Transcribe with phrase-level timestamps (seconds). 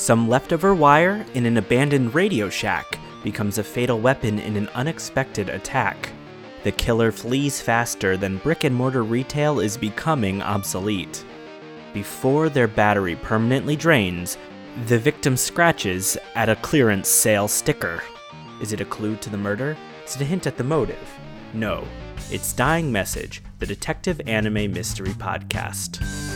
[0.00, 5.50] Some leftover wire in an abandoned Radio Shack becomes a fatal weapon in an unexpected
[5.50, 6.10] attack.
[6.62, 11.22] The killer flees faster than brick and mortar retail is becoming obsolete.
[11.92, 14.38] Before their battery permanently drains,
[14.86, 18.02] the victim scratches at a clearance sale sticker.
[18.62, 19.76] Is it a clue to the murder?
[20.06, 21.10] Is it a hint at the motive?
[21.52, 21.86] No.
[22.30, 26.29] It's Dying Message, the detective anime mystery podcast.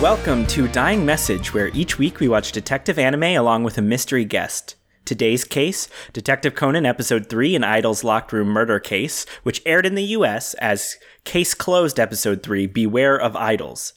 [0.00, 4.24] Welcome to Dying Message, where each week we watch detective anime along with a mystery
[4.24, 4.76] guest.
[5.04, 9.96] Today's case, Detective Conan Episode 3, an Idol's Locked Room Murder Case, which aired in
[9.96, 13.92] the US as Case Closed Episode 3, Beware of Idols.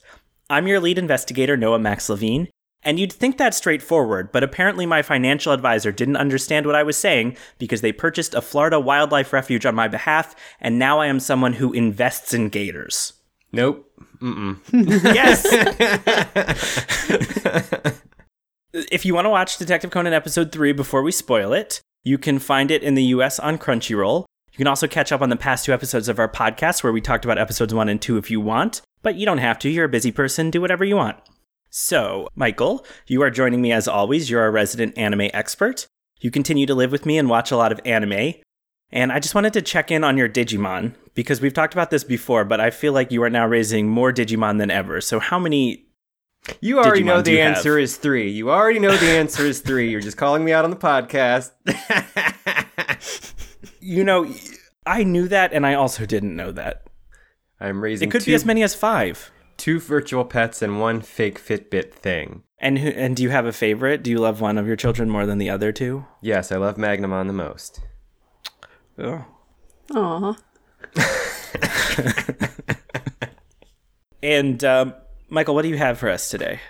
[0.50, 2.50] I'm your lead investigator, Noah Max Levine,
[2.82, 6.98] and you'd think that's straightforward, but apparently my financial advisor didn't understand what I was
[6.98, 11.22] saying because they purchased a Florida wildlife refuge on my behalf, and now I am
[11.22, 13.14] someone who invests in gators.
[13.54, 13.90] Nope.
[14.24, 14.58] Mm-mm.
[15.14, 15.46] Yes.
[18.92, 22.40] if you want to watch Detective Conan episode 3 before we spoil it, you can
[22.40, 24.26] find it in the US on Crunchyroll.
[24.52, 27.02] You can also catch up on the past two episodes of our podcast where we
[27.02, 29.70] talked about episodes 1 and 2 if you want, but you don't have to.
[29.70, 31.18] You're a busy person, do whatever you want.
[31.70, 34.30] So, Michael, you are joining me as always.
[34.30, 35.88] You're our resident anime expert.
[36.22, 38.36] You continue to live with me and watch a lot of anime.
[38.94, 42.04] And I just wanted to check in on your Digimon because we've talked about this
[42.04, 45.02] before, but I feel like you are now raising more Digimon than ever.
[45.02, 45.88] So, how many
[46.62, 47.56] You already Digimon know the you have?
[47.58, 48.30] answer is three.
[48.30, 49.90] You already know the answer is three.
[49.90, 51.52] You're just calling me out on the podcast.
[53.86, 54.34] You know,
[54.86, 56.84] I knew that, and I also didn't know that.
[57.60, 59.30] I'm raising It could two, be as many as five.
[59.58, 62.44] two virtual pets and one fake Fitbit thing.
[62.60, 64.02] And who, and do you have a favorite?
[64.02, 66.06] Do you love one of your children more than the other two?
[66.22, 67.82] Yes, I love Magnamon the most.
[68.98, 69.26] Oh.
[69.96, 70.36] Aw.
[74.24, 74.94] And um,
[75.30, 76.62] Michael, what do you have for us today?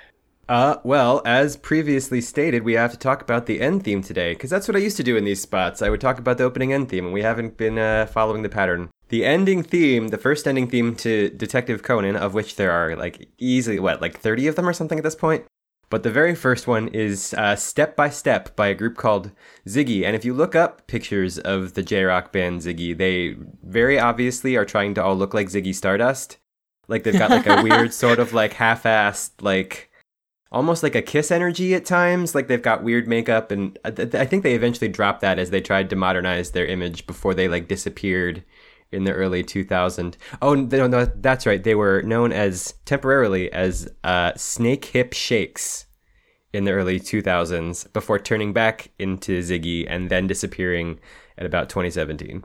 [0.50, 4.50] Uh, well, as previously stated, we have to talk about the end theme today, because
[4.50, 5.82] that's what I used to do in these spots.
[5.82, 8.50] I would talk about the opening end theme, and we haven't been uh, following the
[8.50, 8.90] pattern.
[9.10, 13.30] The ending theme, the first ending theme to Detective Conan, of which there are like
[13.38, 15.46] easily, what, like 30 of them or something at this point?
[15.94, 19.30] But the very first one is uh, Step by Step by a group called
[19.68, 20.04] Ziggy.
[20.04, 24.56] And if you look up pictures of the J Rock band Ziggy, they very obviously
[24.56, 26.40] are trying to all look like Ziggy Stardust.
[26.88, 29.92] Like they've got like a weird sort of like half assed, like
[30.52, 32.34] almost like a kiss energy at times.
[32.34, 33.52] Like they've got weird makeup.
[33.52, 36.66] And I, th- I think they eventually dropped that as they tried to modernize their
[36.66, 38.44] image before they like disappeared
[38.94, 40.16] in the early 2000s.
[40.42, 45.86] oh no, no that's right they were known as temporarily as uh, snake hip shakes
[46.54, 51.00] in the early 2000s before turning back into ziggy and then disappearing
[51.38, 52.44] at about 2017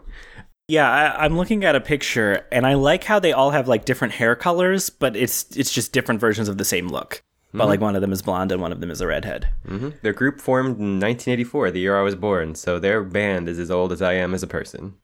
[0.71, 3.87] Yeah, I, I'm looking at a picture, and I like how they all have like
[3.87, 7.23] different hair colors, but it's it's just different versions of the same look.
[7.55, 9.49] But like one of them is blonde and one of them is a redhead.
[9.67, 13.59] hmm their group formed in 1984 the year i was born so their band is
[13.59, 14.95] as old as i am as a person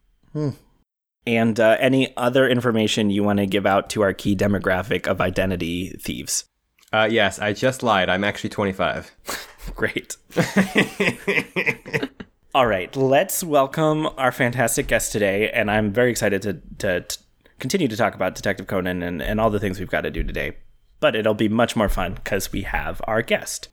[1.27, 5.21] And uh, any other information you want to give out to our key demographic of
[5.21, 6.45] identity thieves?
[6.93, 9.11] uh, yes i just lied i'm actually 25
[9.75, 10.17] Great.
[12.55, 17.19] All right, let's welcome our fantastic guest today, and I'm very excited to, to, to
[17.59, 20.23] continue to talk about Detective Conan and, and all the things we've got to do
[20.23, 20.57] today.
[21.01, 23.69] But it'll be much more fun because we have our guest.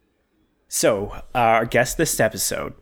[0.68, 2.74] So, our guest this episode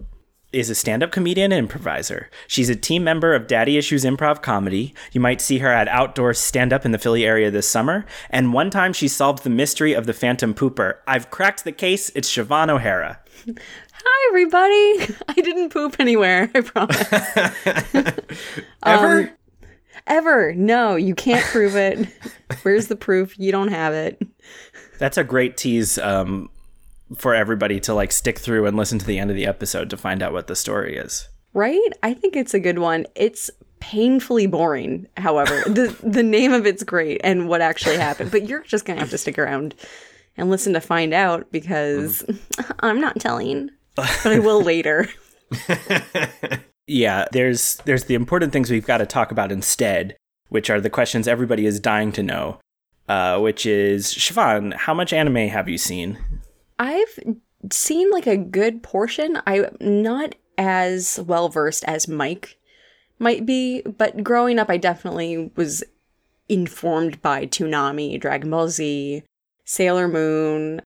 [0.52, 2.30] is a stand up comedian and improviser.
[2.48, 4.94] She's a team member of Daddy Issues Improv Comedy.
[5.12, 8.06] You might see her at outdoor stand up in the Philly area this summer.
[8.30, 10.96] And one time she solved the mystery of the Phantom Pooper.
[11.08, 12.10] I've cracked the case.
[12.16, 13.20] It's Siobhan O'Hara.
[13.48, 15.16] Hi, everybody.
[15.28, 16.50] I didn't poop anywhere.
[16.54, 17.04] I promise.
[18.86, 19.34] ever
[20.10, 20.54] Ever?
[20.56, 22.08] No, you can't prove it.
[22.64, 23.38] Where's the proof?
[23.38, 24.22] You don't have it.
[24.98, 26.50] That's a great tease um,
[27.16, 29.98] for everybody to like stick through and listen to the end of the episode to
[29.98, 31.28] find out what the story is.
[31.54, 31.92] Right?
[32.04, 33.06] I think it's a good one.
[33.16, 35.62] It's painfully boring, however.
[35.66, 38.32] the the name of it's great and what actually happened.
[38.32, 39.76] But you're just gonna have to stick around
[40.38, 42.24] and listen to find out because
[42.80, 43.70] I'm not telling.
[43.96, 45.08] But I will later.
[46.90, 50.18] Yeah, there's there's the important things we've got to talk about instead,
[50.50, 52.60] which are the questions everybody is dying to know.
[53.08, 56.18] Uh, which is Siobhan, how much anime have you seen?
[56.80, 57.20] I've
[57.72, 59.42] seen like a good portion.
[59.46, 62.58] I'm not as well versed as Mike
[63.20, 65.84] might be, but growing up, I definitely was
[66.48, 69.24] informed by Toonami, Dragon Ball Z,
[69.66, 70.82] Sailor Moon,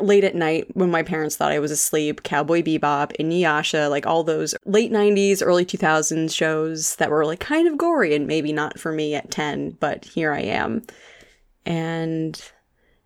[0.00, 4.24] late at night when my parents thought I was asleep, Cowboy Bebop, Inuyasha, like all
[4.24, 8.78] those late 90s, early 2000s shows that were like kind of gory and maybe not
[8.78, 10.82] for me at 10, but here I am.
[11.64, 12.40] And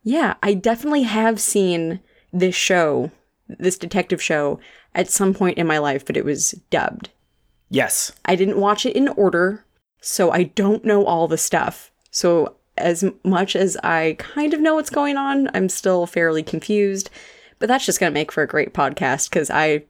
[0.02, 2.00] yeah, I definitely have seen
[2.32, 3.10] this show,
[3.48, 4.58] this detective show,
[4.94, 7.10] at some point in my life, but it was dubbed.
[7.70, 8.12] Yes.
[8.24, 9.64] I didn't watch it in order,
[10.00, 11.90] so I don't know all the stuff.
[12.10, 17.10] So, as much as I kind of know what's going on, I'm still fairly confused.
[17.58, 19.84] But that's just going to make for a great podcast because I,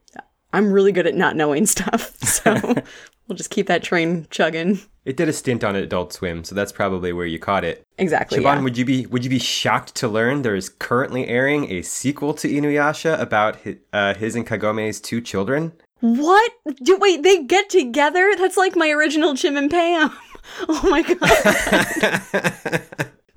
[0.52, 2.16] I'm really good at not knowing stuff.
[2.32, 2.54] So
[3.28, 4.80] we'll just keep that train chugging.
[5.04, 7.84] It did a stint on Adult Swim, so that's probably where you caught it.
[7.98, 8.38] Exactly.
[8.38, 8.62] Siobhan, yeah.
[8.62, 12.34] would you be would you be shocked to learn there is currently airing a sequel
[12.34, 15.72] to Inuyasha about his, uh, his and Kagome's two children?
[16.00, 16.52] What?
[16.82, 18.34] Do, wait, they get together?
[18.36, 20.12] That's like my original Jim and Pam.
[20.68, 22.82] Oh my god.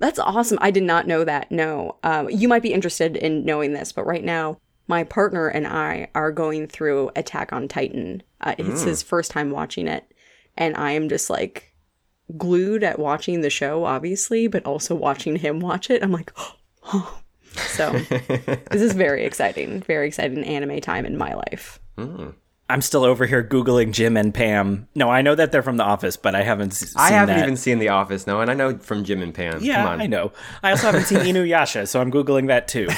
[0.00, 0.58] That's awesome.
[0.60, 1.50] I did not know that.
[1.52, 1.96] No.
[2.02, 4.58] Um, you might be interested in knowing this, but right now,
[4.88, 8.22] my partner and I are going through Attack on Titan.
[8.40, 10.12] Uh, it's his first time watching it.
[10.56, 11.74] And I am just like
[12.36, 16.02] glued at watching the show, obviously, but also watching him watch it.
[16.02, 16.32] I'm like,
[16.92, 17.20] oh.
[17.68, 17.90] So
[18.70, 19.80] this is very exciting.
[19.80, 21.80] Very exciting anime time in my life.
[22.68, 24.88] I'm still over here Googling Jim and Pam.
[24.96, 27.36] No, I know that they're from The Office, but I haven't s- seen I haven't
[27.36, 27.44] that.
[27.44, 29.62] even seen The Office, no, and I know from Jim and Pam.
[29.62, 30.00] Yeah, Come on.
[30.00, 30.32] I know.
[30.64, 32.88] I also haven't seen Inuyasha, so I'm Googling that too.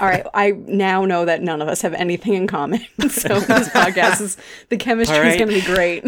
[0.00, 2.80] All right, I now know that none of us have anything in common.
[3.08, 4.36] so this podcast is
[4.70, 6.02] the chemistry All is going to be great.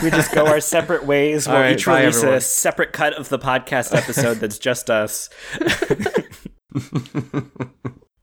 [0.00, 1.48] We just go our separate ways.
[1.48, 2.38] We'll All right, each bye, release everyone.
[2.38, 5.28] a separate cut of the podcast episode that's just us.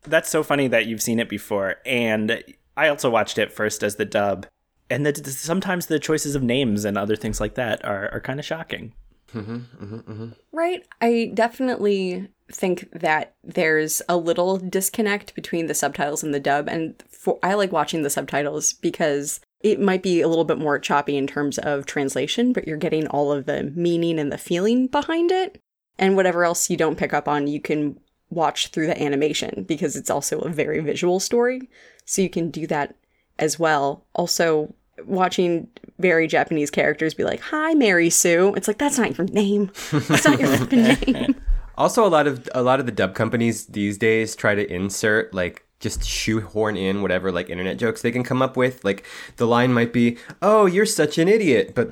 [0.04, 1.76] that's so funny that you've seen it before.
[1.86, 2.42] And
[2.78, 4.48] I also watched it first as the dub.
[4.90, 8.40] And that sometimes the choices of names and other things like that are, are kind
[8.40, 8.94] of shocking.
[9.34, 10.30] Mm-hmm, mm-hmm, mm-hmm.
[10.52, 10.86] Right.
[11.02, 17.04] I definitely think that there's a little disconnect between the subtitles and the dub and
[17.10, 21.18] for I like watching the subtitles because it might be a little bit more choppy
[21.18, 25.32] in terms of translation, but you're getting all of the meaning and the feeling behind
[25.32, 25.60] it.
[25.98, 28.00] And whatever else you don't pick up on, you can
[28.30, 31.70] watch through the animation because it's also a very visual story.
[32.06, 32.96] So you can do that
[33.40, 34.06] as well.
[34.14, 34.74] Also,
[35.06, 35.68] watching
[36.00, 39.72] very Japanese characters be like, "Hi, Mary Sue." It's like that's not your name.
[39.92, 41.36] That's not your name.
[41.78, 45.34] Also, a lot of a lot of the dub companies these days try to insert
[45.34, 48.84] like just shoehorn in whatever like internet jokes they can come up with.
[48.86, 49.06] Like
[49.36, 51.92] the line might be, "Oh, you're such an idiot," but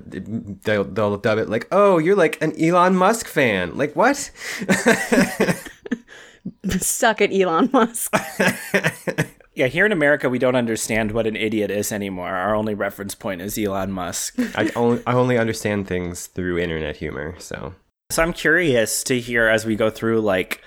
[0.64, 4.16] they'll they'll dub it like, "Oh, you're like an Elon Musk fan." Like what?
[6.70, 8.14] Suck it, Elon Musk.
[9.56, 12.30] Yeah, here in America, we don't understand what an idiot is anymore.
[12.30, 14.36] Our only reference point is Elon Musk.
[14.56, 17.36] I only I only understand things through internet humor.
[17.40, 17.76] So
[18.10, 20.62] So I'm curious to hear as we go through, like,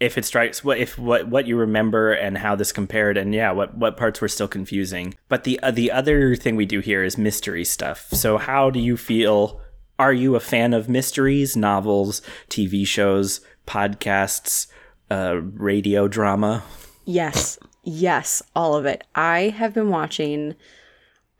[0.00, 3.52] if it strikes what if what what you remember and how this compared, and yeah,
[3.52, 5.14] what what parts were still confusing.
[5.28, 8.08] But the uh, the other thing we do here is mystery stuff.
[8.10, 9.60] So how do you feel?
[10.00, 14.66] Are you a fan of mysteries, novels, TV shows, podcasts,
[15.12, 16.64] uh, radio drama?
[17.04, 19.04] Yes, yes, all of it.
[19.14, 20.54] I have been watching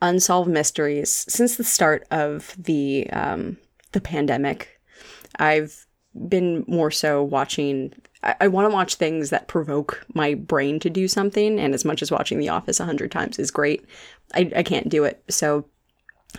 [0.01, 3.57] Unsolved Mysteries since the start of the um,
[3.93, 4.81] the pandemic.
[5.37, 5.87] I've
[6.29, 7.95] been more so watching.
[8.23, 11.85] I, I want to watch things that provoke my brain to do something, and as
[11.85, 13.85] much as watching The Office a hundred times is great,
[14.35, 15.23] I, I can't do it.
[15.29, 15.67] So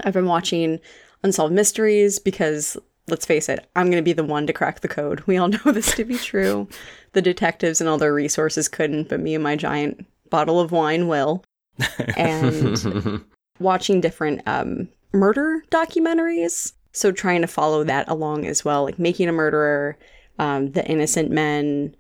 [0.04, 0.80] I've been watching
[1.24, 4.88] Unsolved Mysteries because let's face it, I'm going to be the one to crack the
[4.88, 5.22] code.
[5.22, 6.68] We all know this to be true.
[7.14, 11.08] The detectives and all their resources couldn't, but me and my giant bottle of wine
[11.08, 11.44] will.
[12.18, 13.24] And
[13.60, 16.74] watching different um, murder documentaries.
[16.92, 19.98] So trying to follow that along as well, like Making a Murderer,
[20.38, 21.96] um, The Innocent Men,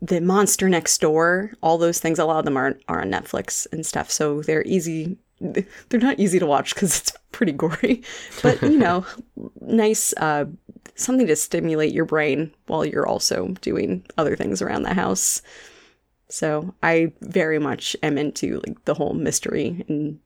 [0.00, 2.18] The Monster Next Door, all those things.
[2.18, 4.10] A lot of them are, are on Netflix and stuff.
[4.10, 5.18] So they're easy.
[5.88, 8.02] They're not easy to watch because it's pretty gory,
[8.42, 9.04] but you know,
[9.60, 10.46] nice uh,
[10.94, 15.42] something to stimulate your brain while you're also doing other things around the house.
[16.28, 20.18] So I very much am into like the whole mystery and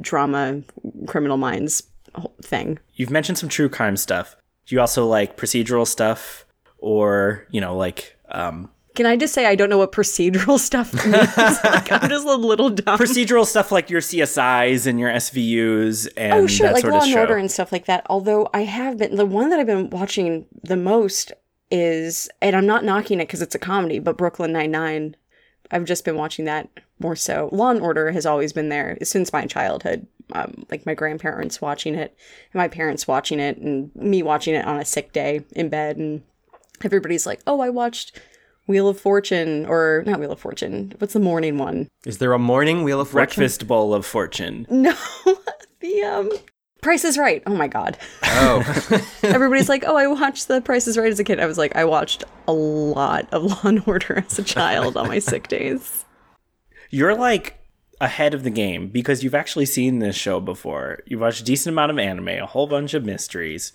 [0.00, 0.62] drama,
[1.06, 1.84] criminal minds
[2.42, 2.78] thing.
[2.94, 4.36] You've mentioned some true crime stuff.
[4.66, 6.44] Do you also like procedural stuff,
[6.78, 10.92] or you know, like um, Can I just say I don't know what procedural stuff
[10.92, 11.14] means?
[11.36, 12.98] like, I'm just a little dumb.
[12.98, 17.14] procedural stuff like your CSIs and your SVUs and oh, sure, like Law and.
[17.14, 18.06] Order and stuff like that.
[18.10, 21.32] Although I have been the one that I've been watching the most
[21.70, 25.16] is, and I'm not knocking it because it's a comedy, but Brooklyn Nine Nine.
[25.70, 26.68] I've just been watching that
[26.98, 27.48] more so.
[27.52, 30.06] Law and Order has always been there since my childhood.
[30.32, 32.16] Um, like my grandparents watching it,
[32.52, 35.96] and my parents watching it, and me watching it on a sick day in bed,
[35.96, 36.22] and
[36.82, 38.20] everybody's like, "Oh, I watched
[38.66, 40.94] Wheel of Fortune, or not Wheel of Fortune.
[40.98, 41.88] What's the morning one?
[42.04, 43.26] Is there a morning Wheel of Fortune?
[43.26, 44.66] Breakfast bowl of fortune.
[44.70, 44.94] No,
[45.80, 46.30] the um,
[46.80, 47.42] Price is Right.
[47.46, 47.98] Oh my god.
[48.22, 48.60] Oh,
[49.22, 51.76] Everybody's like, "Oh, I watched The Price is Right as a kid." I was like,
[51.76, 56.04] I watched a lot of Law and Order as a child on my sick days.
[56.90, 57.58] You're like
[58.00, 61.00] ahead of the game because you've actually seen this show before.
[61.06, 63.72] You've watched a decent amount of anime, a whole bunch of mysteries.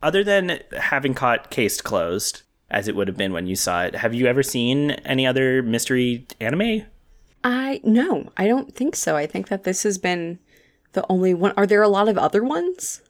[0.00, 3.94] Other than having caught Case Closed, as it would have been when you saw it,
[3.96, 6.82] have you ever seen any other mystery anime?
[7.42, 9.16] I no, I don't think so.
[9.16, 10.38] I think that this has been
[10.92, 11.52] the only one.
[11.56, 13.02] Are there a lot of other ones?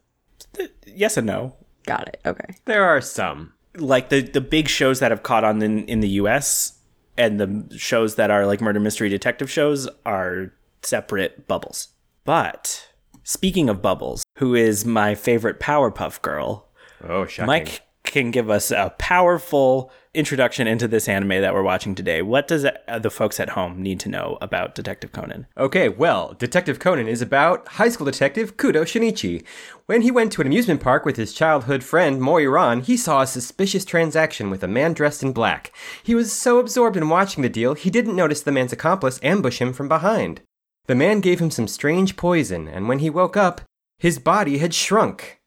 [0.85, 1.55] Yes and no.
[1.85, 2.19] Got it.
[2.25, 2.55] Okay.
[2.65, 3.53] there are some.
[3.75, 6.79] Like the the big shows that have caught on in, in the US
[7.17, 11.89] and the shows that are like murder mystery detective shows are separate bubbles.
[12.23, 12.89] But
[13.23, 16.67] speaking of bubbles, who is my favorite Powerpuff Girl,
[17.03, 17.47] Oh, shocking.
[17.47, 22.21] Mike can give us a powerful introduction into this anime that we're watching today.
[22.21, 25.47] What does uh, the folks at home need to know about Detective Conan?
[25.57, 29.43] Okay, well, Detective Conan is about high school detective Kudo Shinichi.
[29.85, 33.21] When he went to an amusement park with his childhood friend Mori Ran, he saw
[33.21, 35.73] a suspicious transaction with a man dressed in black.
[36.01, 39.59] He was so absorbed in watching the deal, he didn't notice the man's accomplice ambush
[39.59, 40.41] him from behind.
[40.87, 43.61] The man gave him some strange poison, and when he woke up,
[43.97, 45.39] his body had shrunk.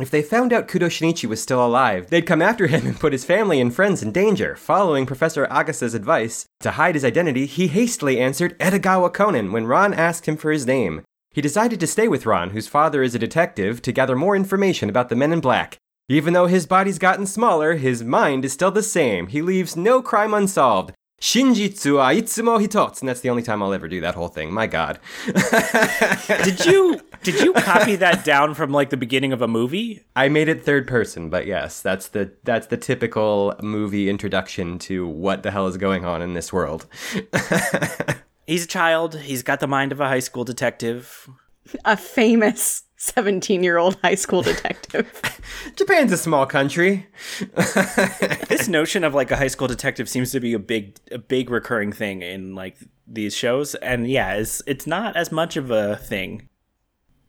[0.00, 3.12] If they found out Kudo Shinichi was still alive, they'd come after him and put
[3.12, 4.56] his family and friends in danger.
[4.56, 9.92] Following Professor Agasa's advice to hide his identity, he hastily answered Edogawa Conan when Ran
[9.92, 11.02] asked him for his name.
[11.32, 14.88] He decided to stay with Ran, whose father is a detective, to gather more information
[14.88, 15.76] about the men in black.
[16.08, 19.28] Even though his body's gotten smaller, his mind is still the same.
[19.28, 20.92] He leaves no crime unsolved.
[21.20, 23.00] Shinjitsu wa itsumo hitotsu.
[23.00, 24.52] And that's the only time I'll ever do that whole thing.
[24.52, 24.98] My god.
[26.44, 30.04] Did you did you copy that down from like the beginning of a movie?
[30.16, 35.06] I made it third person, but yes, that's the that's the typical movie introduction to
[35.06, 36.86] what the hell is going on in this world.
[38.46, 39.16] He's a child.
[39.16, 41.28] He's got the mind of a high school detective.
[41.84, 45.22] A famous 17 year old high school detective.
[45.76, 47.06] Japan's a small country.
[48.48, 51.48] this notion of like a high school detective seems to be a big a big
[51.48, 55.96] recurring thing in like these shows and yeah it's it's not as much of a
[55.96, 56.48] thing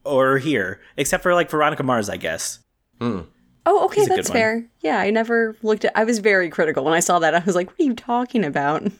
[0.03, 2.60] or here except for like veronica mars i guess
[3.00, 3.22] hmm.
[3.63, 4.65] Oh, okay, He's a good that's fair.
[4.79, 7.36] Yeah, I never looked at I was very critical when I saw that.
[7.36, 8.84] I was like, what are you talking about?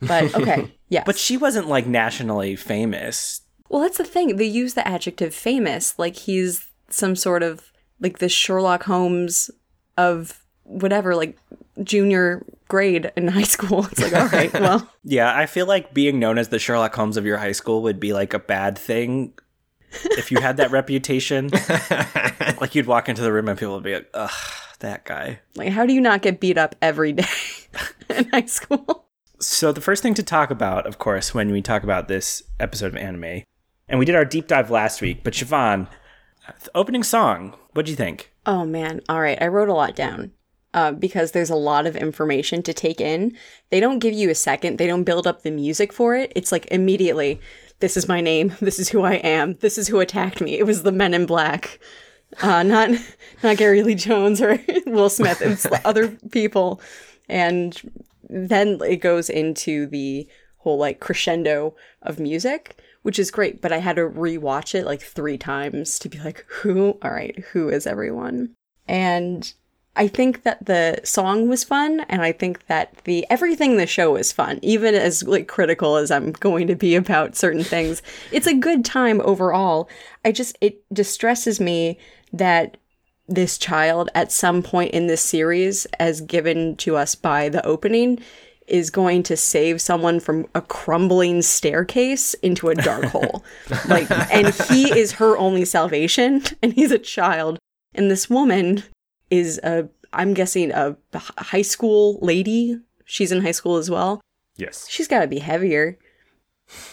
[0.00, 1.02] But okay, yeah.
[1.04, 4.36] but she wasn't like nationally famous well, that's the thing.
[4.36, 9.50] They use the adjective famous like he's some sort of like the Sherlock Holmes
[9.96, 11.38] of whatever, like
[11.82, 13.86] junior grade in high school.
[13.92, 17.16] It's like, all right, well, yeah i feel like being known as the sherlock holmes
[17.16, 19.32] of your high school would be like a bad thing
[20.12, 21.48] if you had that reputation
[22.60, 24.30] like you'd walk into the room and people would be like ugh
[24.80, 27.24] that guy like how do you not get beat up every day
[28.10, 29.06] in high school?
[29.40, 32.88] So the first thing to talk about, of course, when we talk about this episode
[32.88, 33.42] of anime,
[33.88, 35.88] and we did our deep dive last week, but Siobhan,
[36.74, 38.32] opening song, what do you think?
[38.46, 39.00] Oh man.
[39.08, 39.40] All right.
[39.40, 40.32] I wrote a lot down
[40.74, 43.36] uh, because there's a lot of information to take in.
[43.70, 46.32] They don't give you a second, they don't build up the music for it.
[46.34, 47.40] It's like immediately,
[47.80, 50.58] this is my name, this is who I am, this is who attacked me.
[50.58, 51.78] It was the men in black.
[52.42, 52.90] Uh, not
[53.42, 55.40] not Gary Lee Jones or Will Smith.
[55.40, 56.80] It's other people,
[57.28, 57.80] and
[58.28, 63.62] then it goes into the whole like crescendo of music, which is great.
[63.62, 66.98] But I had to rewatch it like three times to be like, who?
[67.02, 68.54] All right, who is everyone?
[68.86, 69.50] And
[69.98, 73.86] I think that the song was fun, and I think that the everything in the
[73.86, 78.00] show is fun, even as like critical as I'm going to be about certain things.
[78.30, 79.90] It's a good time overall.
[80.24, 81.98] I just it distresses me
[82.32, 82.76] that
[83.26, 88.20] this child at some point in this series, as given to us by the opening,
[88.68, 93.44] is going to save someone from a crumbling staircase into a dark hole.
[93.88, 97.58] Like, and he is her only salvation, and he's a child.
[97.94, 98.84] And this woman
[99.30, 102.78] is a, I'm guessing, a high school lady.
[103.04, 104.20] She's in high school as well.
[104.56, 104.86] Yes.
[104.88, 105.98] She's got to be heavier.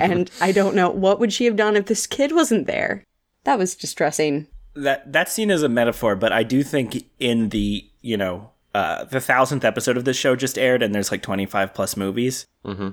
[0.00, 3.04] and I don't know what would she have done if this kid wasn't there.
[3.44, 4.48] That was distressing.
[4.74, 9.04] That that scene is a metaphor, but I do think in the you know uh,
[9.04, 12.44] the thousandth episode of this show just aired, and there's like 25 plus movies.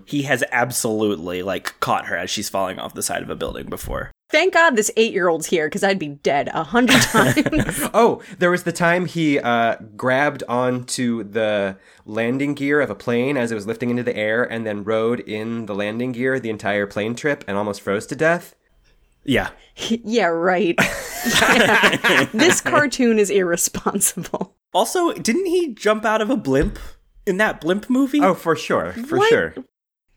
[0.05, 3.65] He has absolutely like caught her as she's falling off the side of a building
[3.65, 4.11] before.
[4.33, 7.81] Thank God this eight year old's here because I'd be dead a hundred times.
[7.93, 13.37] Oh, there was the time he uh, grabbed onto the landing gear of a plane
[13.37, 16.49] as it was lifting into the air and then rode in the landing gear the
[16.49, 18.55] entire plane trip and almost froze to death.
[19.23, 20.75] Yeah, yeah, right.
[20.79, 22.25] Yeah.
[22.33, 24.55] This cartoon is irresponsible.
[24.73, 26.79] Also, didn't he jump out of a blimp
[27.27, 28.19] In that blimp movie?
[28.19, 29.29] Oh, for sure, for What?
[29.29, 29.53] sure.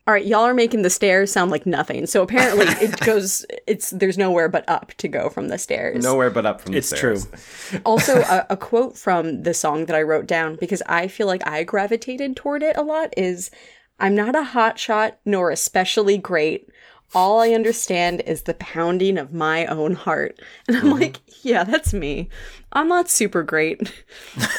[0.06, 2.06] All right, y'all are making the stairs sound like nothing.
[2.06, 6.04] So apparently it goes it's there's nowhere but up to go from the stairs.
[6.04, 7.26] Nowhere but up from the It's stairs.
[7.32, 7.80] It's true.
[7.84, 11.46] also a, a quote from the song that I wrote down because I feel like
[11.46, 13.50] I gravitated toward it a lot is
[13.98, 16.68] I'm not a hot shot nor especially great.
[17.14, 20.40] All I understand is the pounding of my own heart.
[20.68, 21.00] And I'm mm-hmm.
[21.00, 22.28] like, yeah, that's me.
[22.72, 23.92] I'm not super great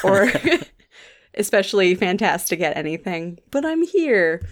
[0.04, 0.30] or
[1.34, 4.42] especially fantastic at anything, but I'm here.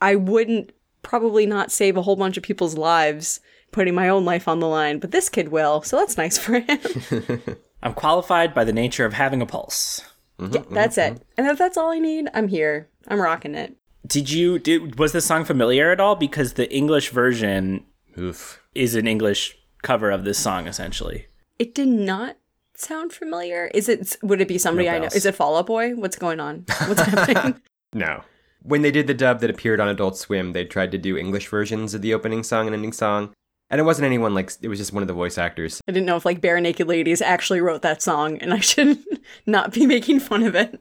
[0.00, 0.72] I wouldn't
[1.02, 3.40] probably not save a whole bunch of people's lives
[3.72, 6.60] putting my own life on the line, but this kid will, so that's nice for
[6.60, 7.42] him.
[7.82, 10.02] I'm qualified by the nature of having a pulse.
[10.38, 11.14] Mm-hmm, yeah, mm-hmm, that's it.
[11.14, 11.22] Mm-hmm.
[11.38, 12.88] And if that's all I need, I'm here.
[13.08, 13.76] I'm rocking it.
[14.06, 16.14] Did you did was this song familiar at all?
[16.14, 17.84] Because the English version
[18.18, 18.62] Oof.
[18.74, 21.26] is an English cover of this song essentially.
[21.58, 22.36] It did not
[22.74, 23.70] sound familiar.
[23.74, 24.16] Is it?
[24.22, 25.06] Would it be somebody No I know?
[25.06, 25.94] Is it Fall Out Boy?
[25.94, 26.66] What's going on?
[26.86, 27.60] What's happening?
[27.92, 28.24] No.
[28.66, 31.48] When they did the dub that appeared on Adult Swim, they tried to do English
[31.48, 33.32] versions of the opening song and ending song.
[33.70, 35.80] And it wasn't anyone like, it was just one of the voice actors.
[35.88, 38.98] I didn't know if like Bare Naked Ladies actually wrote that song, and I should
[39.46, 40.78] not be making fun of it.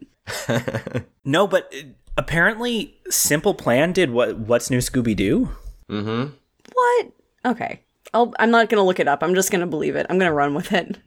[1.27, 1.87] No, but uh,
[2.17, 5.49] apparently Simple Plan did what What's New Scooby Doo?
[5.89, 6.33] Mm hmm.
[6.73, 7.11] What?
[7.45, 7.81] Okay.
[8.13, 9.23] I'll, I'm not gonna look it up.
[9.23, 10.05] I'm just gonna believe it.
[10.09, 10.97] I'm gonna run with it.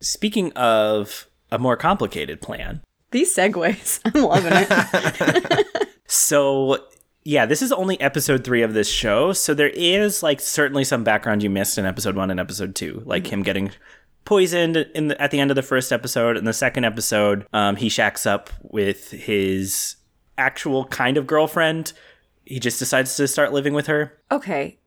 [0.00, 2.82] Speaking of a more complicated plan.
[3.10, 5.88] These segues, I'm loving it.
[6.10, 6.88] So,
[7.22, 11.04] yeah, this is only episode 3 of this show, so there is like certainly some
[11.04, 13.70] background you missed in episode 1 and episode 2, like him getting
[14.24, 16.36] poisoned in the, at the end of the first episode.
[16.36, 19.96] In the second episode, um, he shacks up with his
[20.36, 21.92] actual kind of girlfriend.
[22.44, 24.18] He just decides to start living with her.
[24.32, 24.78] okay.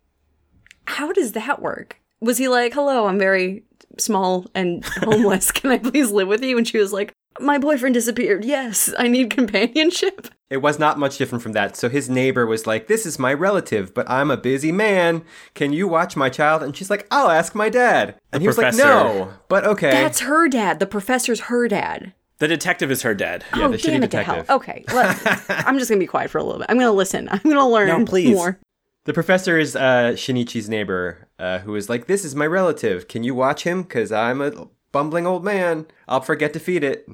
[0.86, 2.01] How does that work?
[2.20, 3.63] Was he like, hello, I'm very
[3.98, 5.51] small and homeless.
[5.53, 6.58] Can I please live with you?
[6.58, 8.46] And she was like, my boyfriend disappeared.
[8.46, 10.28] Yes, I need companionship.
[10.50, 11.75] It was not much different from that.
[11.75, 15.24] So his neighbor was like, This is my relative, but I'm a busy man.
[15.56, 16.62] Can you watch my child?
[16.62, 18.19] And she's like, I'll ask my dad.
[18.32, 18.76] And he was like.
[18.76, 19.91] No, but okay.
[19.91, 20.80] That's her dad.
[20.80, 22.13] The professor's her dad.
[22.39, 23.43] The detective is her dad.
[23.56, 24.46] Yeah, oh, the shitty damn it to hell.
[24.50, 26.67] Okay, let, I'm just gonna be quiet for a little bit.
[26.69, 27.30] I'm gonna listen.
[27.32, 28.36] I'm gonna learn No, please.
[28.36, 28.60] more.
[29.06, 33.08] The professor is uh, Shinichi's neighbor, uh, who is like, This is my relative.
[33.08, 33.82] Can you watch him?
[33.84, 35.88] Because I'm a bumbling old man.
[36.08, 37.08] I'll forget to feed it.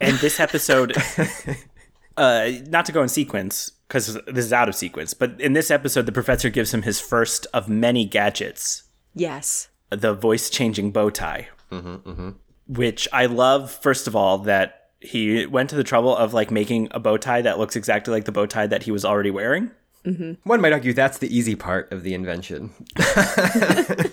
[0.00, 0.94] And this episode,
[2.16, 5.70] uh, not to go in sequence because this is out of sequence, but in this
[5.70, 8.84] episode, the professor gives him his first of many gadgets
[9.14, 9.68] Yes.
[9.90, 11.48] the voice changing bow tie.
[11.72, 12.30] Mm-hmm, mm-hmm.
[12.68, 16.88] Which I love, first of all, that he went to the trouble of like making
[16.92, 19.70] a bow tie that looks exactly like the bow tie that he was already wearing.
[20.04, 20.32] Mm-hmm.
[20.48, 22.70] One might argue that's the easy part of the invention.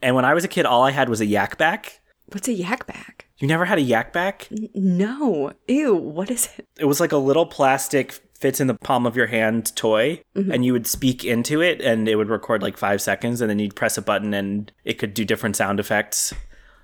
[0.00, 2.00] And when I was a kid, all I had was a Yak Bak.
[2.26, 3.17] What's a Yak Bak?
[3.38, 4.48] You never had a Yak Bak?
[4.74, 5.52] No.
[5.68, 5.94] Ew.
[5.94, 6.66] What is it?
[6.78, 10.50] It was like a little plastic fits in the palm of your hand toy mm-hmm.
[10.50, 13.58] and you would speak into it and it would record like 5 seconds and then
[13.58, 16.32] you'd press a button and it could do different sound effects.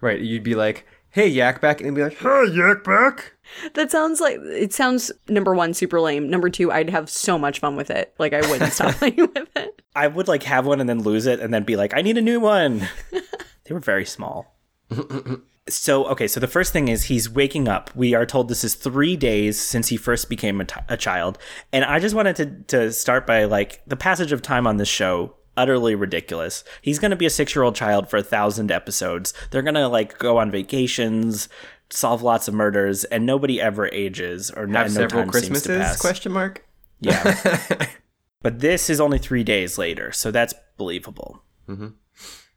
[0.00, 1.80] Right, you'd be like, Hey, Yak Bak.
[1.80, 3.34] And he'd be like, Hey, Yak Bak.
[3.74, 6.28] That sounds like it sounds number one super lame.
[6.28, 8.14] Number two, I'd have so much fun with it.
[8.18, 9.82] Like I wouldn't stop playing with it.
[9.96, 12.18] I would like have one and then lose it and then be like I need
[12.18, 12.88] a new one.
[13.64, 14.56] they were very small.
[15.68, 17.90] so, okay, so the first thing is he's waking up.
[17.94, 21.38] We are told this is 3 days since he first became a, t- a child.
[21.72, 24.88] And I just wanted to to start by like the passage of time on this
[24.88, 26.64] show utterly ridiculous.
[26.82, 29.32] He's going to be a 6-year-old child for a 1000 episodes.
[29.50, 31.48] They're going to like go on vacations,
[31.90, 35.96] solve lots of murders and nobody ever ages or no, Have no several to Christmases?
[36.00, 36.66] Question mark.
[37.00, 37.86] Yeah.
[38.42, 41.42] but this is only three days later, so that's believable.
[41.68, 41.88] Mm-hmm.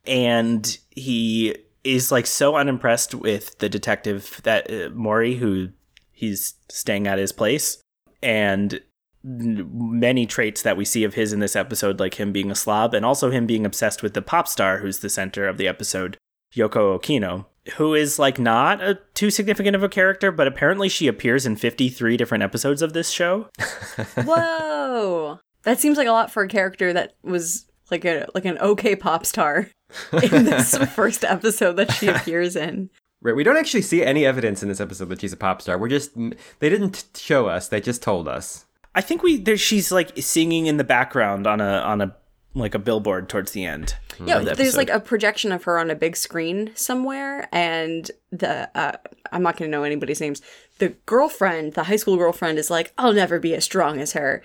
[0.06, 5.70] And he is like so unimpressed with the detective that uh, Mori, who
[6.12, 7.78] he's staying at his place,
[8.22, 8.82] and
[9.24, 12.94] many traits that we see of his in this episode, like him being a slob,
[12.94, 16.18] and also him being obsessed with the pop star who's the center of the episode,
[16.56, 21.08] Yoko Okino, who is like not a too significant of a character, but apparently she
[21.08, 23.48] appears in 53 different episodes of this show.
[24.24, 25.40] Whoa.
[25.64, 28.96] That seems like a lot for a character that was like a like an okay
[28.96, 29.70] pop star
[30.12, 32.90] in this first episode that she appears in.
[33.22, 35.78] Right, we don't actually see any evidence in this episode that she's a pop star.
[35.78, 38.66] We're just they didn't show us; they just told us.
[38.94, 42.16] I think we there she's like singing in the background on a on a
[42.54, 43.96] like a billboard towards the end.
[44.24, 48.70] Yeah, the there's like a projection of her on a big screen somewhere, and the
[48.78, 48.98] uh,
[49.32, 50.42] I'm not gonna know anybody's names.
[50.80, 54.42] The girlfriend, the high school girlfriend, is like, "I'll never be as strong as her,"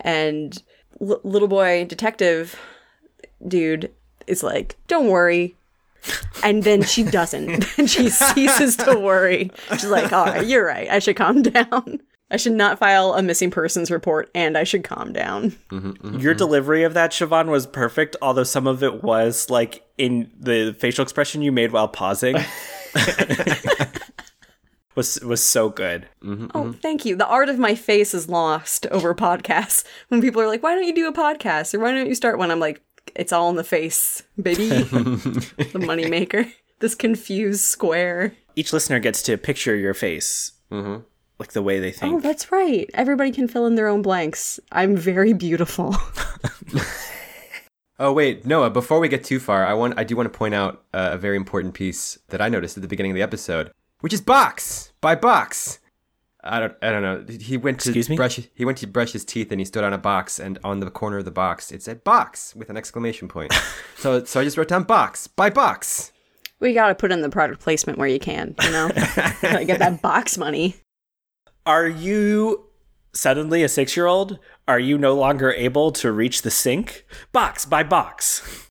[0.00, 0.60] and
[1.00, 2.58] l- little boy detective
[3.46, 3.92] dude
[4.26, 5.56] is like, "Don't worry."
[6.42, 7.64] And then she doesn't.
[7.76, 9.50] Then she ceases to worry.
[9.72, 10.88] She's like, "All right, you're right.
[10.88, 14.84] I should calm down." I should not file a missing persons report and I should
[14.84, 15.52] calm down.
[15.70, 20.30] Mm-hmm, Your delivery of that, Siobhan, was perfect, although some of it was like in
[20.38, 22.36] the facial expression you made while pausing.
[24.94, 26.06] was was so good.
[26.22, 26.72] Mm-hmm, oh, mm-hmm.
[26.72, 27.16] thank you.
[27.16, 29.84] The art of my face is lost over podcasts.
[30.08, 31.72] When people are like, why don't you do a podcast?
[31.72, 32.50] Or why don't you start one?
[32.50, 32.82] I'm like,
[33.14, 34.66] it's all in the face, baby.
[34.68, 36.50] the moneymaker.
[36.80, 38.34] This confused square.
[38.56, 42.14] Each listener gets to picture your face, like the way they think.
[42.14, 42.88] Oh, that's right.
[42.94, 44.60] Everybody can fill in their own blanks.
[44.72, 45.96] I'm very beautiful.
[48.00, 48.70] Oh wait, Noah.
[48.70, 51.18] Before we get too far, I want I do want to point out uh, a
[51.18, 54.92] very important piece that I noticed at the beginning of the episode, which is Box
[55.00, 55.80] by Box.
[56.44, 57.24] I don't I don't know.
[57.40, 58.16] He went to Excuse me?
[58.16, 60.80] brush he went to brush his teeth and he stood on a box and on
[60.80, 63.52] the corner of the box it said box with an exclamation point.
[63.96, 66.12] so so I just wrote down box by box.
[66.60, 68.88] we gotta put in the product placement where you can, you know?
[69.64, 70.76] get that box money.
[71.66, 72.66] Are you
[73.12, 74.38] suddenly a six year old?
[74.68, 77.04] Are you no longer able to reach the sink?
[77.32, 78.67] Box by box.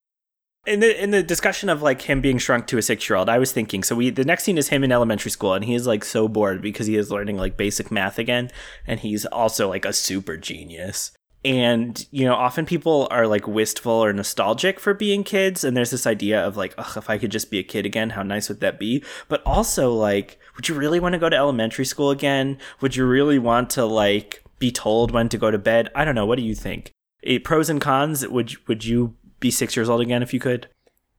[0.67, 3.30] In the in the discussion of like him being shrunk to a six year old,
[3.30, 5.73] I was thinking so we the next scene is him in elementary school and he
[5.73, 8.51] is like so bored because he is learning like basic math again
[8.86, 11.12] and he's also like a super genius.
[11.45, 15.91] And you know, often people are like wistful or nostalgic for being kids, and there's
[15.91, 18.49] this idea of like, Ugh, if I could just be a kid again, how nice
[18.49, 19.01] would that be?
[19.30, 22.58] But also like, would you really want to go to elementary school again?
[22.82, 25.89] Would you really want to like be told when to go to bed?
[25.95, 26.25] I don't know.
[26.25, 26.91] What do you think?
[27.23, 28.27] Eh, pros and cons.
[28.27, 30.67] Would would you be six years old again if you could?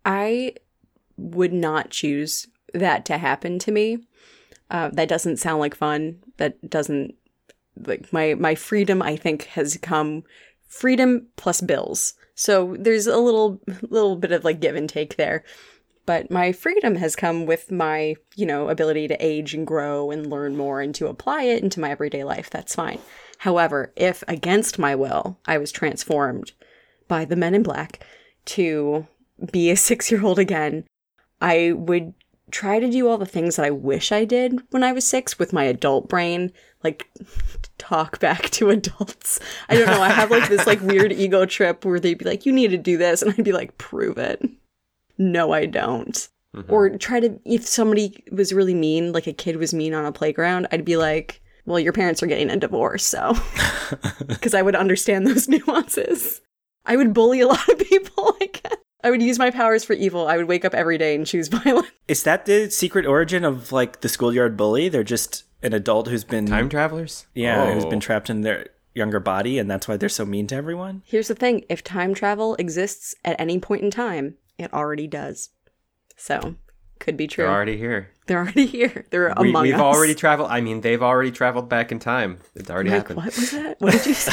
[0.05, 0.55] I
[1.17, 3.99] would not choose that to happen to me.
[4.71, 6.19] Uh, that doesn't sound like fun.
[6.37, 7.15] That doesn't
[7.87, 9.03] like my my freedom.
[9.03, 10.25] I think has come
[10.67, 12.15] freedom plus bills.
[12.35, 15.45] So there's a little little bit of like give and take there.
[16.07, 20.31] But my freedom has come with my, you know, ability to age and grow and
[20.31, 22.49] learn more and to apply it into my everyday life.
[22.49, 22.99] That's fine.
[23.39, 26.53] However, if against my will I was transformed
[27.09, 28.05] by the men in black
[28.47, 29.07] to
[29.51, 30.85] be a six year old again,
[31.41, 32.15] I would
[32.51, 35.39] try to do all the things that I wish I did when I was six
[35.39, 37.09] with my adult brain, like
[37.79, 39.41] talk back to adults.
[39.69, 40.03] I don't know.
[40.03, 42.79] I have like this like weird ego trip where they'd be like, you need to
[42.79, 43.23] do this.
[43.23, 44.43] And I'd be like, prove it.
[45.19, 46.29] No, I don't.
[46.57, 46.73] Mm-hmm.
[46.73, 50.13] Or try to, if somebody was really mean, like a kid was mean on a
[50.13, 53.37] playground, I'd be like, well, your parents are getting a divorce, so.
[54.27, 56.41] Because I would understand those nuances.
[56.89, 58.75] I would bully a lot of people, I guess.
[59.05, 60.27] I would use my powers for evil.
[60.27, 61.87] I would wake up every day and choose violence.
[62.09, 64.89] Is that the secret origin of like the schoolyard bully?
[64.89, 67.27] They're just an adult who's been Time travelers?
[67.35, 68.01] yeah, who's been oh.
[68.01, 71.03] trapped in their younger body, and that's why they're so mean to everyone.
[71.05, 75.51] Here's the thing if time travel exists at any point in time, it already does.
[76.17, 76.57] So,
[76.99, 77.45] could be true.
[77.45, 78.11] They're already here.
[78.27, 79.05] They're already here.
[79.11, 79.81] They're We, among we've us.
[79.81, 80.51] already traveled.
[80.51, 82.39] I mean, they've already traveled back in time.
[82.57, 83.17] It's already Like, happened.
[83.19, 83.81] what was that?
[83.81, 84.33] What did you say?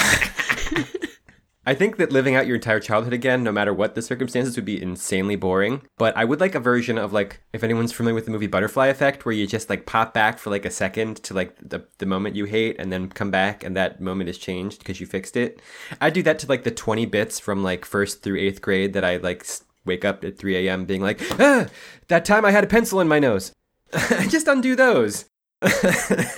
[1.66, 4.66] I think that living out your entire childhood again, no matter what the circumstances, would
[4.66, 5.82] be insanely boring.
[5.98, 8.88] But I would like a version of like, if anyone's familiar with the movie Butterfly
[8.88, 12.06] Effect, where you just like pop back for like a second to like the, the
[12.06, 15.36] moment you hate and then come back and that moment is changed because you fixed
[15.36, 15.60] it.
[16.00, 19.04] I'd do that to like the 20 bits from like first through eighth grade that
[19.04, 19.46] I like
[19.86, 20.86] wake up at 3 a.m.
[20.86, 21.68] being like, ah,
[22.08, 23.52] that time I had a pencil in my nose.
[24.30, 25.26] just undo those.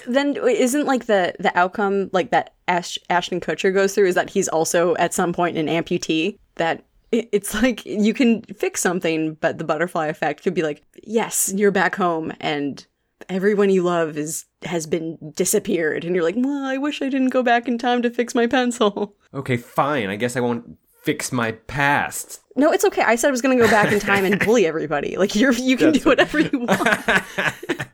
[0.08, 4.30] Then isn't like the the outcome like that Ash, Ashton Kutcher goes through is that
[4.30, 6.38] he's also at some point an amputee?
[6.56, 10.84] That it- it's like you can fix something but the butterfly effect could be like
[11.04, 12.86] yes you're back home and
[13.30, 16.04] everyone you love is has been disappeared.
[16.06, 18.48] And you're like well I wish I didn't go back in time to fix my
[18.48, 19.16] pencil.
[19.34, 20.10] Okay, fine.
[20.10, 22.42] I guess I won't fix my past.
[22.58, 23.02] no it's okay.
[23.04, 25.16] I said I was gonna go back in time and bully everybody.
[25.18, 27.00] Like you're you can do whatever you want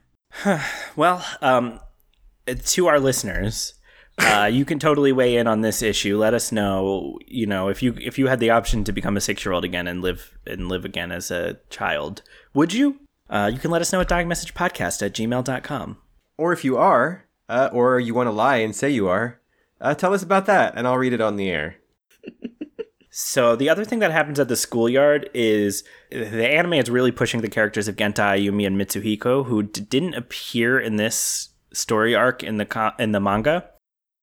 [0.95, 1.79] Well, um,
[2.47, 3.73] to our listeners,
[4.19, 6.17] uh, you can totally weigh in on this issue.
[6.17, 9.21] Let us know, you know, if you if you had the option to become a
[9.21, 12.21] six year old again and live and live again as a child,
[12.53, 12.99] would you?
[13.29, 15.97] Uh, you can let us know at dogmessagepodcast at gmail.com.
[16.37, 19.39] Or if you are, uh, or you want to lie and say you are,
[19.81, 21.77] uh, tell us about that, and I'll read it on the air.
[23.15, 27.41] So the other thing that happens at the schoolyard is the anime is really pushing
[27.41, 32.41] the characters of Genta, Ayumi, and Mitsuhiko, who d- didn't appear in this story arc
[32.41, 33.69] in the co- in the manga,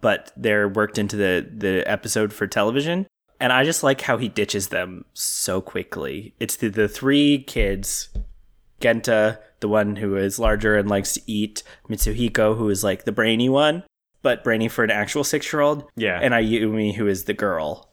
[0.01, 3.07] but they're worked into the the episode for television.
[3.39, 6.35] And I just like how he ditches them so quickly.
[6.41, 8.09] It's the, the three kids
[8.81, 13.13] Genta, the one who is larger and likes to eat, Mitsuhiko, who is like the
[13.13, 13.85] brainy one,
[14.23, 16.19] but brainy for an actual six year old, Yeah.
[16.21, 17.87] and Ayumi, who is the girl.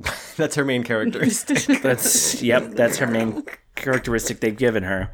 [0.36, 1.80] That's her main characteristic.
[1.82, 2.70] That's yep.
[2.72, 5.12] That's her main characteristic they've given her.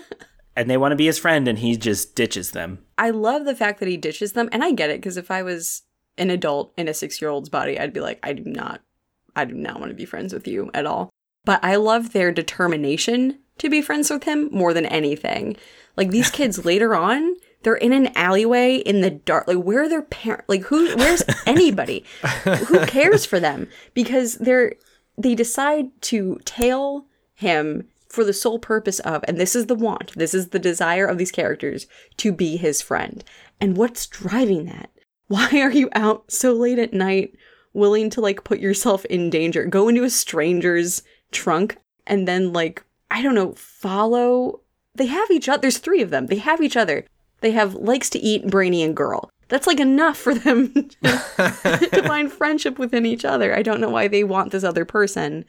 [0.56, 2.84] and they want to be his friend, and he just ditches them.
[2.98, 5.42] I love the fact that he ditches them, and I get it because if I
[5.42, 5.82] was
[6.18, 8.82] an adult in a six year old's body, I'd be like, I do not,
[9.34, 11.10] I do not want to be friends with you at all.
[11.44, 15.56] But I love their determination to be friends with him more than anything.
[15.96, 19.48] Like these kids later on, they're in an alleyway in the dark.
[19.48, 20.44] Like where are their parents?
[20.48, 20.96] Like who?
[20.96, 22.04] Where's anybody?
[22.44, 23.68] who cares for them?
[23.94, 24.74] Because they're
[25.16, 30.12] they decide to tail him for the sole purpose of, and this is the want,
[30.14, 31.86] this is the desire of these characters
[32.18, 33.24] to be his friend.
[33.60, 34.90] And what's driving that?
[35.28, 37.34] Why are you out so late at night,
[37.72, 39.64] willing to like put yourself in danger?
[39.64, 44.60] Go into a stranger's trunk and then like, I don't know, follow.
[44.94, 45.62] They have each other.
[45.62, 46.26] There's three of them.
[46.26, 47.06] They have each other.
[47.42, 49.28] They have likes to eat, brainy, and girl.
[49.48, 53.54] That's like enough for them to, to find friendship within each other.
[53.54, 55.44] I don't know why they want this other person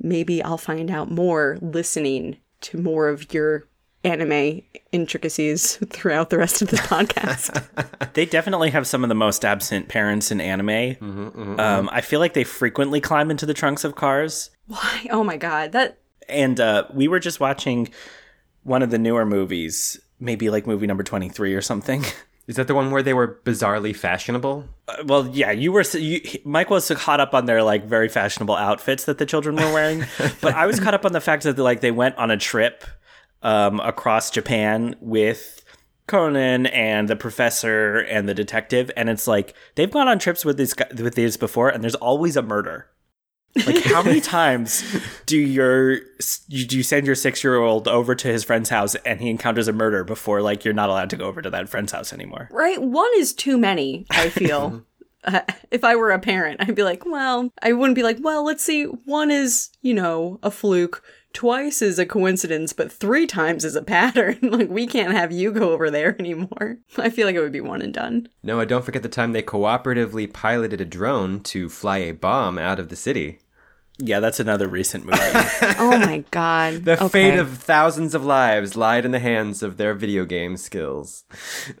[0.00, 3.66] maybe I'll find out more listening to more of your
[4.02, 8.12] anime intricacies throughout the rest of the podcast.
[8.14, 10.68] they definitely have some of the most absent parents in anime.
[10.68, 11.60] Mm-hmm, mm-hmm.
[11.60, 14.50] Um, I feel like they frequently climb into the trunks of cars.
[14.66, 15.06] Why?
[15.10, 15.98] Oh my god, that.
[16.28, 17.90] And uh, we were just watching
[18.62, 22.04] one of the newer movies, maybe like movie number twenty three or something.
[22.46, 24.64] Is that the one where they were bizarrely fashionable?
[24.88, 25.82] Uh, well, yeah, you were.
[25.82, 29.72] You, Mike was caught up on their like very fashionable outfits that the children were
[29.72, 30.04] wearing,
[30.40, 32.84] but I was caught up on the fact that like they went on a trip
[33.42, 35.62] um, across Japan with
[36.08, 40.56] Conan and the professor and the detective, and it's like they've gone on trips with
[40.56, 42.88] these with these before, and there's always a murder.
[43.66, 44.84] Like how many times
[45.26, 45.96] do your
[46.48, 49.66] do you send your six year old over to his friend's house and he encounters
[49.66, 52.48] a murder before like you're not allowed to go over to that friend's house anymore?
[52.52, 54.06] Right, one is too many.
[54.10, 54.84] I feel.
[55.24, 58.44] uh, if I were a parent, I'd be like, well, I wouldn't be like, well,
[58.44, 58.84] let's see.
[58.84, 61.02] One is you know a fluke.
[61.32, 64.38] Twice is a coincidence, but three times is a pattern.
[64.42, 66.78] like, we can't have you go over there anymore.
[66.98, 68.28] I feel like it would be one and done.
[68.42, 72.58] No, I don't forget the time they cooperatively piloted a drone to fly a bomb
[72.58, 73.38] out of the city.
[74.02, 75.18] Yeah, that's another recent movie.
[75.78, 76.84] oh my god.
[76.84, 77.30] The okay.
[77.30, 81.24] fate of thousands of lives lied in the hands of their video game skills.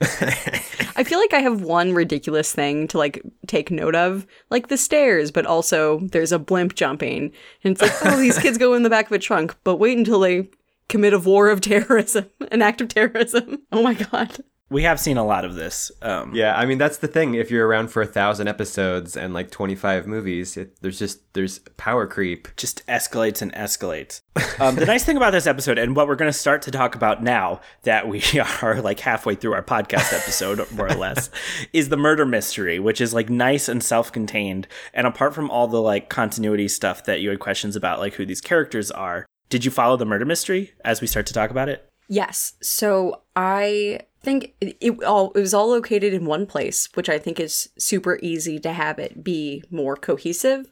[0.00, 4.76] I feel like I have one ridiculous thing to like take note of, like the
[4.76, 7.32] stairs, but also there's a blimp jumping.
[7.64, 9.98] And it's like, oh, these kids go in the back of a trunk, but wait
[9.98, 10.48] until they
[10.88, 13.62] commit a war of terrorism, an act of terrorism.
[13.72, 14.38] Oh my god
[14.70, 15.90] we have seen a lot of this.
[16.00, 17.34] Um, yeah, I mean that's the thing.
[17.34, 21.58] If you're around for a thousand episodes and like 25 movies, it, there's just there's
[21.76, 22.48] power creep.
[22.56, 24.20] Just escalates and escalates.
[24.60, 26.94] Um, the nice thing about this episode, and what we're going to start to talk
[26.94, 28.22] about now that we
[28.62, 31.30] are like halfway through our podcast episode, more or less,
[31.72, 34.68] is the murder mystery, which is like nice and self-contained.
[34.94, 38.24] And apart from all the like continuity stuff that you had questions about, like who
[38.24, 41.68] these characters are, did you follow the murder mystery as we start to talk about
[41.68, 41.88] it?
[42.08, 42.54] Yes.
[42.60, 47.18] So I think it, it, all it was all located in one place, which I
[47.18, 50.70] think is super easy to have it be more cohesive.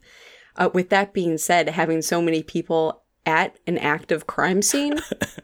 [0.57, 4.99] Uh, with that being said, having so many people at an active crime scene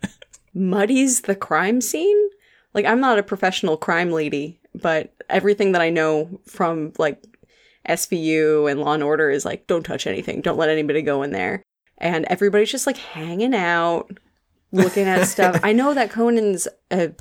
[0.54, 2.30] muddies the crime scene.
[2.72, 7.24] Like I'm not a professional crime lady, but everything that I know from like
[7.88, 11.30] SVU and Law and Order is like don't touch anything, don't let anybody go in
[11.30, 11.62] there.
[11.98, 14.18] And everybody's just like hanging out,
[14.72, 15.60] looking at stuff.
[15.62, 17.12] I know that Conan's a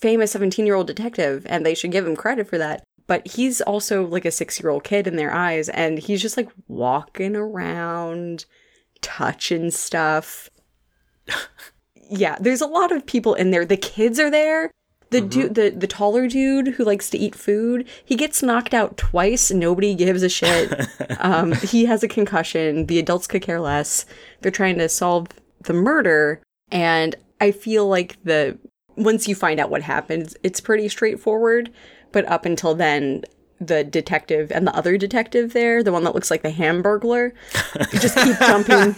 [0.00, 2.82] famous 17 year old detective and they should give him credit for that.
[3.06, 6.36] But he's also like a six year old kid in their eyes and he's just
[6.36, 8.44] like walking around,
[9.00, 10.50] touching stuff.
[12.10, 13.64] yeah, there's a lot of people in there.
[13.64, 14.70] The kids are there.
[15.10, 15.28] The mm-hmm.
[15.28, 19.52] dude, the, the taller dude who likes to eat food, he gets knocked out twice.
[19.52, 20.72] Nobody gives a shit.
[21.20, 22.86] um, he has a concussion.
[22.86, 24.04] The adults could care less.
[24.40, 25.28] They're trying to solve
[25.62, 28.58] the murder, and I feel like the
[28.96, 31.72] once you find out what happens, it's pretty straightforward.
[32.12, 33.24] But up until then,
[33.60, 37.32] the detective and the other detective there, the one that looks like the hamburglar,
[38.00, 38.96] just keep jumping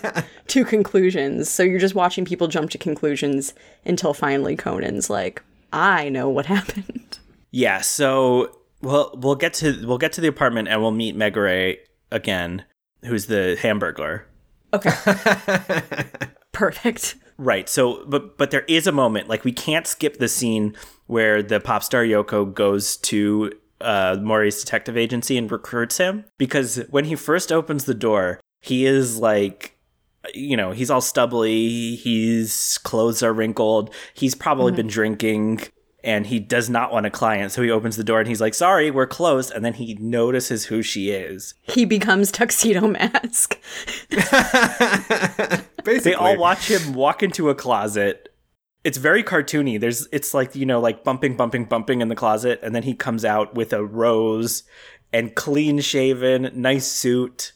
[0.48, 1.48] to conclusions.
[1.48, 6.46] So you're just watching people jump to conclusions until finally Conan's like, I know what
[6.56, 7.18] happened.
[7.50, 11.76] Yeah, so we'll we'll get to we'll get to the apartment and we'll meet Megure
[12.10, 12.64] again,
[13.04, 14.22] who's the hamburglar.
[14.72, 14.90] Okay.
[16.52, 17.16] Perfect.
[17.38, 17.68] Right.
[17.68, 21.60] So, but but there is a moment like we can't skip the scene where the
[21.60, 27.14] pop star Yoko goes to uh, Mori's detective agency and recruits him because when he
[27.14, 29.76] first opens the door, he is like
[30.34, 34.76] you know, he's all stubbly, his clothes are wrinkled, he's probably mm-hmm.
[34.76, 35.60] been drinking
[36.04, 37.52] and he does not want a client.
[37.52, 39.50] So he opens the door and he's like, sorry, we're closed.
[39.50, 41.54] And then he notices who she is.
[41.62, 43.58] He becomes Tuxedo Mask.
[45.84, 46.12] Basically.
[46.12, 48.28] They all watch him walk into a closet
[48.84, 49.78] it's very cartoony.
[49.78, 52.94] There's it's like, you know, like bumping, bumping, bumping in the closet, and then he
[52.94, 54.62] comes out with a rose
[55.12, 57.52] and clean shaven, nice suit.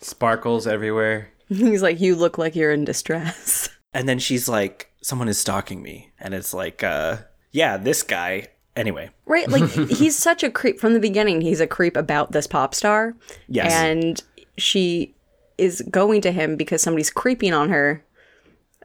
[0.00, 1.30] Sparkles everywhere.
[1.48, 3.68] He's like, You look like you're in distress.
[3.92, 6.12] And then she's like, Someone is stalking me.
[6.18, 7.18] And it's like, uh,
[7.52, 8.48] yeah, this guy.
[8.74, 9.10] Anyway.
[9.24, 9.48] Right?
[9.48, 10.80] Like, he's such a creep.
[10.80, 13.14] From the beginning, he's a creep about this pop star.
[13.46, 13.72] Yes.
[13.72, 14.22] And
[14.58, 15.14] she
[15.58, 18.04] is going to him because somebody's creeping on her.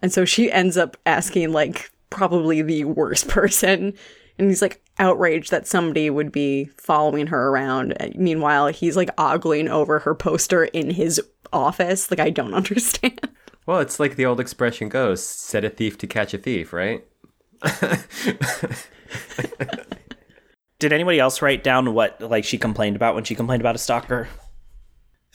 [0.02, 3.94] And so she ends up asking, like, probably the worst person.
[4.38, 7.94] And he's like outraged that somebody would be following her around.
[8.02, 12.10] And Meanwhile, he's like ogling over her poster in his office.
[12.10, 13.20] Like, I don't understand.
[13.66, 17.06] Well, it's like the old expression goes set a thief to catch a thief, right?
[20.80, 23.80] Did anybody else write down what like she complained about when she complained about a
[23.80, 24.30] stalker?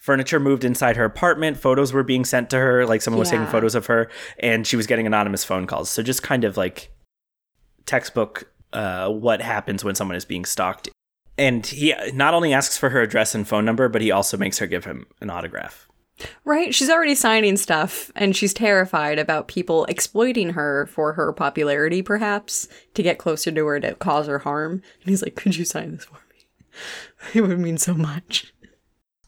[0.04, 3.46] Furniture moved inside her apartment, photos were being sent to her, like someone was taking
[3.46, 5.88] photos of her, and she was getting anonymous phone calls.
[5.88, 6.92] So just kind of like
[7.86, 10.90] textbook uh, what happens when someone is being stalked.
[11.38, 14.58] And he not only asks for her address and phone number, but he also makes
[14.58, 15.88] her give him an autograph.
[16.44, 16.74] Right?
[16.74, 22.68] She's already signing stuff and she's terrified about people exploiting her for her popularity, perhaps,
[22.92, 24.72] to get closer to her to cause her harm.
[24.72, 26.20] And he's like, Could you sign this for me?
[27.32, 28.52] It would mean so much.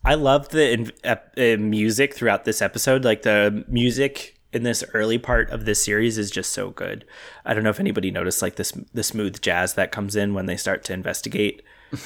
[0.06, 3.04] I love the uh, music throughout this episode.
[3.04, 7.04] Like the music in this early part of this series is just so good.
[7.44, 10.46] I don't know if anybody noticed like this the smooth jazz that comes in when
[10.46, 11.62] they start to investigate.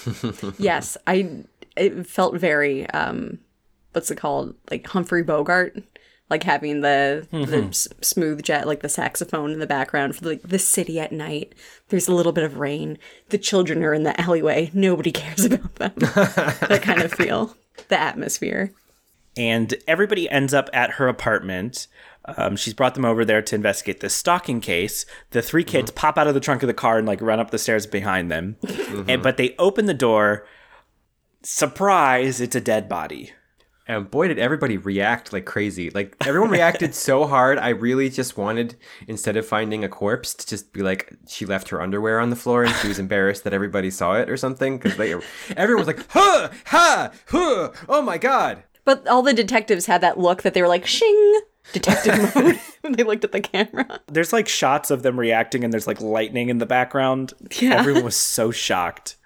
[0.59, 1.45] yes, I.
[1.77, 3.39] It felt very, um,
[3.93, 4.55] what's it called?
[4.71, 5.83] Like Humphrey Bogart.
[6.31, 10.43] Like having the, the s- smooth jet, like the saxophone in the background for like
[10.43, 11.57] the city at night.
[11.89, 12.99] There's a little bit of rain.
[13.31, 14.71] The children are in the alleyway.
[14.73, 15.93] Nobody cares about them.
[15.99, 17.57] that kind of feel.
[17.89, 18.73] The atmosphere.
[19.37, 21.87] and everybody ends up at her apartment.
[22.37, 25.07] Um, she's brought them over there to investigate this stalking case.
[25.31, 27.51] The three kids pop out of the trunk of the car and like run up
[27.51, 28.57] the stairs behind them,
[29.09, 30.47] and, but they open the door.
[31.43, 32.41] Surprise!
[32.41, 33.33] It's a dead body.
[33.91, 35.91] And boy, did everybody react like crazy.
[35.91, 37.59] Like, everyone reacted so hard.
[37.59, 38.77] I really just wanted,
[39.09, 42.37] instead of finding a corpse, to just be like, she left her underwear on the
[42.37, 44.79] floor and she was embarrassed that everybody saw it or something.
[44.79, 45.13] Because they,
[45.57, 48.63] everyone was like, huh, ha, huh, oh my God.
[48.85, 51.41] But all the detectives had that look that they were like, shing,
[51.73, 53.99] detective mode when they looked at the camera.
[54.07, 57.33] There's like shots of them reacting, and there's like lightning in the background.
[57.61, 57.81] Yeah.
[57.81, 59.17] Everyone was so shocked.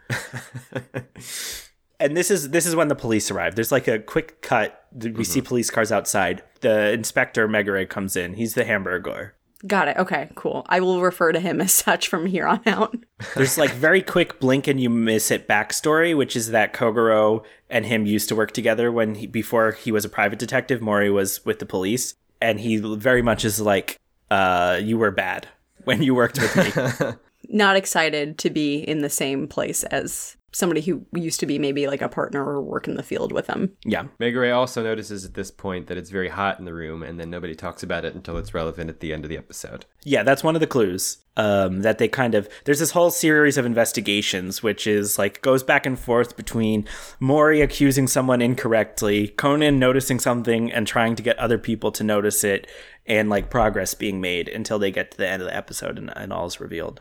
[2.04, 3.54] And this is this is when the police arrive.
[3.54, 4.84] There's like a quick cut.
[4.92, 6.42] We see police cars outside.
[6.60, 8.34] The inspector Megure comes in.
[8.34, 9.34] He's the hamburger.
[9.66, 9.96] Got it.
[9.96, 10.66] Okay, cool.
[10.68, 12.94] I will refer to him as such from here on out.
[13.34, 17.86] There's like very quick blink and you miss it backstory, which is that Kogoro and
[17.86, 20.82] him used to work together when he before he was a private detective.
[20.82, 23.98] Mori was with the police, and he very much is like,
[24.30, 25.48] uh, "You were bad
[25.84, 27.12] when you worked with me."
[27.48, 31.88] Not excited to be in the same place as somebody who used to be maybe
[31.88, 33.72] like a partner or work in the field with them.
[33.84, 37.18] yeah, Megure also notices at this point that it's very hot in the room, and
[37.18, 39.84] then nobody talks about it until it's relevant at the end of the episode.
[40.04, 40.22] yeah.
[40.22, 41.18] That's one of the clues.
[41.36, 45.64] Um, that they kind of there's this whole series of investigations, which is like goes
[45.64, 46.86] back and forth between
[47.18, 52.44] Mori accusing someone incorrectly, Conan noticing something and trying to get other people to notice
[52.44, 52.68] it,
[53.04, 56.12] and like progress being made until they get to the end of the episode and,
[56.16, 57.00] and all is revealed.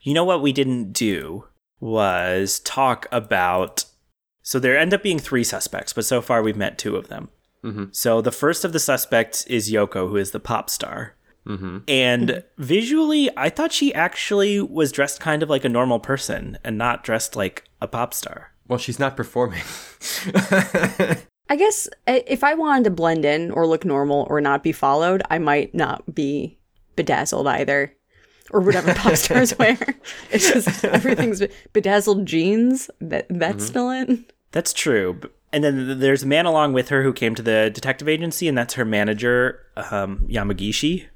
[0.00, 1.44] You know what we didn't do
[1.80, 3.84] was talk about.
[4.42, 7.28] So there end up being three suspects, but so far we've met two of them.
[7.64, 7.86] Mm-hmm.
[7.90, 11.14] So the first of the suspects is Yoko, who is the pop star.
[11.46, 11.78] Mm-hmm.
[11.88, 16.76] And visually, I thought she actually was dressed kind of like a normal person and
[16.76, 18.52] not dressed like a pop star.
[18.68, 19.62] Well, she's not performing.
[21.48, 24.72] I guess uh, if I wanted to blend in or look normal or not be
[24.72, 26.58] followed, I might not be
[26.96, 27.95] bedazzled either.
[28.52, 29.78] Or whatever pop stars wear.
[30.30, 32.90] It's just everything's bedazzled jeans.
[33.00, 34.24] That that's still in.
[34.52, 35.20] That's true.
[35.52, 38.56] And then there's a man along with her who came to the detective agency, and
[38.58, 41.06] that's her manager, um, Yamagishi.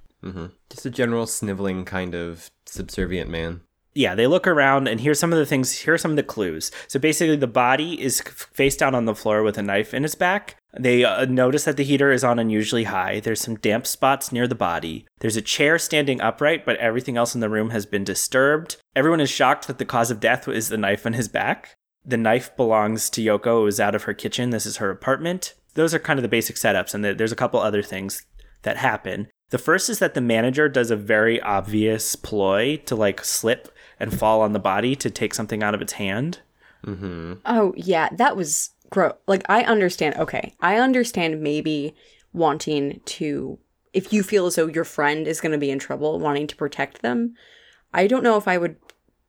[0.70, 3.60] Just a general sniveling kind of subservient man.
[3.94, 5.72] yeah, they look around and here's some of the things.
[5.72, 6.70] Here are some of the clues.
[6.88, 10.04] So basically, the body is f- face down on the floor with a knife in
[10.04, 10.56] its back.
[10.78, 13.18] They uh, notice that the heater is on unusually high.
[13.20, 15.06] There's some damp spots near the body.
[15.18, 18.76] There's a chair standing upright, but everything else in the room has been disturbed.
[18.94, 21.74] Everyone is shocked that the cause of death is the knife on his back.
[22.04, 23.62] The knife belongs to Yoko.
[23.62, 24.50] It was out of her kitchen.
[24.50, 25.54] This is her apartment.
[25.74, 28.24] Those are kind of the basic setups, and there- there's a couple other things
[28.62, 29.28] that happen.
[29.50, 33.68] The first is that the manager does a very obvious ploy to like slip
[33.98, 36.38] and fall on the body to take something out of its hand.
[36.86, 37.34] Mm-hmm.
[37.44, 39.14] Oh yeah, that was gross.
[39.26, 40.16] Like I understand.
[40.16, 41.94] Okay, I understand maybe
[42.32, 43.58] wanting to
[43.92, 46.56] if you feel as though your friend is going to be in trouble, wanting to
[46.56, 47.34] protect them.
[47.92, 48.76] I don't know if I would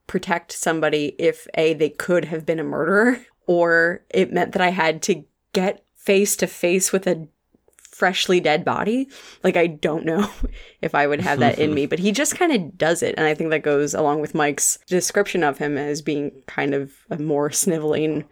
[0.08, 4.70] protect somebody if A, they could have been a murderer, or it meant that I
[4.70, 7.28] had to get face to face with a
[7.76, 9.08] freshly dead body.
[9.44, 10.30] Like, I don't know
[10.82, 13.16] if I would have that in me, but he just kind of does it.
[13.18, 16.94] And I think that goes along with Mike's description of him as being kind of
[17.10, 18.26] a more sniveling,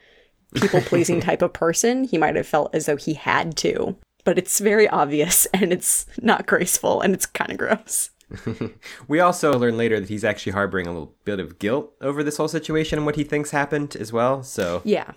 [0.56, 2.04] people pleasing type of person.
[2.04, 6.06] He might have felt as though he had to, but it's very obvious and it's
[6.22, 8.12] not graceful and it's kind of gross.
[9.08, 12.38] we also learn later that he's actually harboring a little bit of guilt over this
[12.38, 14.44] whole situation and what he thinks happened as well.
[14.44, 15.12] So, Yeah.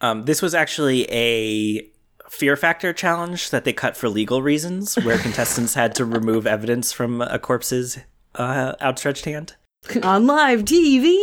[0.00, 1.82] Um, this was actually a
[2.30, 6.92] fear factor challenge that they cut for legal reasons, where contestants had to remove evidence
[6.92, 7.98] from a corpse's
[8.36, 9.56] uh, outstretched hand.
[10.02, 11.16] On live TV.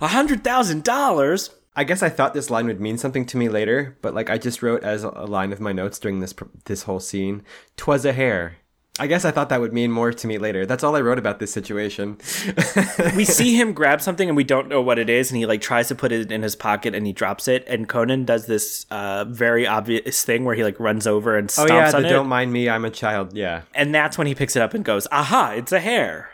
[0.00, 1.50] A hundred thousand dollars.
[1.80, 4.36] I guess I thought this line would mean something to me later, but like I
[4.36, 6.34] just wrote as a line of my notes during this
[6.66, 7.42] this whole scene,
[7.78, 8.56] "Twas a hair."
[8.98, 10.66] I guess I thought that would mean more to me later.
[10.66, 12.18] That's all I wrote about this situation.
[13.16, 15.62] We see him grab something and we don't know what it is, and he like
[15.62, 17.64] tries to put it in his pocket and he drops it.
[17.66, 21.64] And Conan does this uh, very obvious thing where he like runs over and oh
[21.64, 23.34] stomps yeah, on the it, don't mind me, I'm a child.
[23.34, 23.62] Yeah.
[23.74, 25.52] and that's when he picks it up and goes, "Aha!
[25.56, 26.28] It's a hair."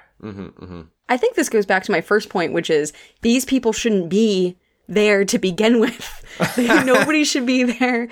[1.09, 2.92] I think this goes back to my first point, which is
[3.22, 4.59] these people shouldn't be
[4.89, 6.22] there to begin with.
[6.57, 8.09] Nobody should be there.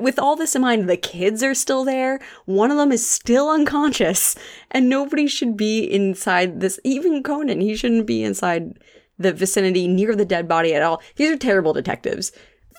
[0.00, 2.20] With all this in mind, the kids are still there.
[2.46, 4.34] One of them is still unconscious,
[4.70, 6.80] and nobody should be inside this.
[6.84, 8.78] Even Conan, he shouldn't be inside
[9.18, 11.02] the vicinity near the dead body at all.
[11.16, 12.32] These are terrible detectives.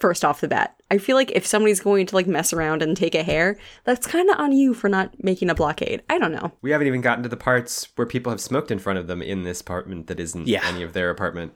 [0.04, 2.98] First off the bat, I feel like if somebody's going to like mess around and
[2.98, 6.04] take a hair, that's kind of on you for not making a blockade.
[6.10, 6.52] I don't know.
[6.62, 9.22] We haven't even gotten to the parts where people have smoked in front of them
[9.22, 10.60] in this apartment that isn't Yeah.
[10.66, 11.54] any of their apartment.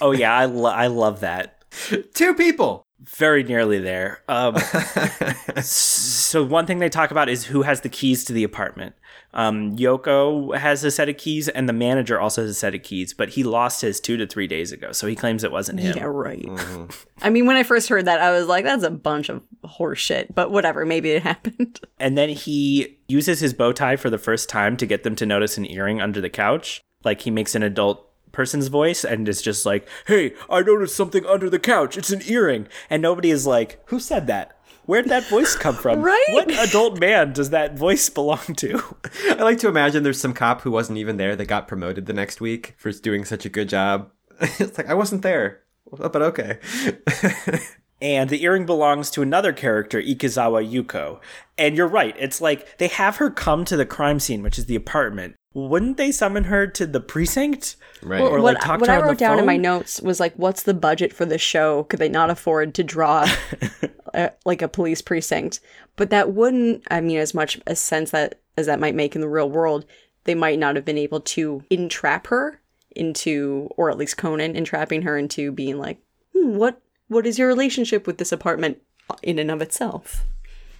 [0.00, 1.64] Oh yeah, I lo- I love that.
[2.14, 2.85] Two people.
[3.00, 4.22] Very nearly there.
[4.28, 4.56] Um,
[5.62, 8.94] so one thing they talk about is who has the keys to the apartment.
[9.34, 12.82] Um, Yoko has a set of keys, and the manager also has a set of
[12.82, 15.80] keys, but he lost his two to three days ago, so he claims it wasn't
[15.80, 15.94] him.
[15.94, 16.48] Yeah, right.
[17.22, 20.34] I mean, when I first heard that, I was like, that's a bunch of horseshit,"
[20.34, 21.80] but whatever, maybe it happened.
[22.00, 25.26] And then he uses his bow tie for the first time to get them to
[25.26, 26.80] notice an earring under the couch.
[27.04, 31.26] Like he makes an adult person's voice and is just like, "Hey, I noticed something
[31.26, 31.96] under the couch.
[31.96, 34.52] It's an earring." And nobody is like, "Who said that?
[34.84, 36.02] Where'd that voice come from?
[36.12, 36.28] Right?
[36.30, 38.96] What adult man does that voice belong to?"
[39.30, 42.12] I like to imagine there's some cop who wasn't even there that got promoted the
[42.12, 44.10] next week for doing such a good job.
[44.40, 46.58] it's like I wasn't there, but okay.
[48.00, 51.18] And the earring belongs to another character, Ikezawa Yuko.
[51.56, 52.14] And you're right.
[52.18, 55.34] It's like they have her come to the crime scene, which is the apartment.
[55.54, 57.76] Wouldn't they summon her to the precinct?
[58.02, 58.20] Right.
[58.20, 60.02] Or what like talk what to her I on wrote the down in my notes
[60.02, 61.84] was like, what's the budget for this show?
[61.84, 63.26] Could they not afford to draw
[64.12, 65.60] a, like a police precinct?
[65.96, 69.22] But that wouldn't, I mean, as much a sense that as that might make in
[69.22, 69.86] the real world,
[70.24, 72.60] they might not have been able to entrap her
[72.94, 75.98] into, or at least Conan entrapping her into being like,
[76.34, 78.78] hmm, what what is your relationship with this apartment
[79.22, 80.24] in and of itself?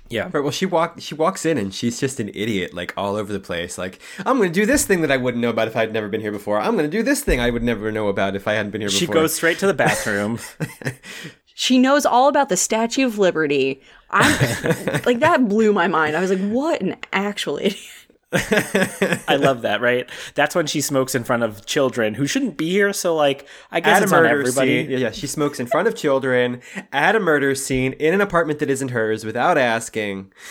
[0.09, 0.29] Yeah.
[0.33, 3.33] Right, well, she walk she walks in and she's just an idiot, like all over
[3.33, 3.77] the place.
[3.77, 6.21] Like, I'm gonna do this thing that I wouldn't know about if I'd never been
[6.21, 6.61] here before.
[6.61, 8.91] I'm gonna do this thing I would never know about if I hadn't been here
[8.91, 9.15] She before.
[9.17, 10.39] She goes straight to the bathroom.
[11.59, 13.81] She knows all about the Statue of Liberty.
[14.11, 14.31] I'm
[15.07, 16.15] like that blew my mind.
[16.15, 17.79] I was like, what an actual idiot.
[18.33, 20.11] I love that, right?
[20.35, 22.93] That's when she smokes in front of children who shouldn't be here.
[22.93, 24.83] So, like, I guess at it's on everybody.
[24.83, 24.91] scene.
[24.91, 26.61] Yeah, yeah, she smokes in front of children
[26.93, 30.33] at a murder scene in an apartment that isn't hers without asking.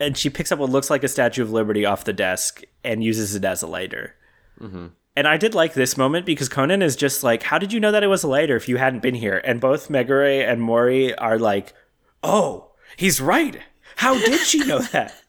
[0.00, 3.04] And she picks up what looks like a Statue of Liberty off the desk and
[3.04, 4.16] uses it as a lighter.
[4.60, 4.86] Mm-hmm.
[5.14, 7.92] And I did like this moment because Conan is just like, How did you know
[7.92, 9.40] that it was a lighter if you hadn't been here?
[9.44, 11.72] And both Megure and Mori are like,
[12.22, 13.60] Oh, he's right.
[13.96, 15.21] How did she know that?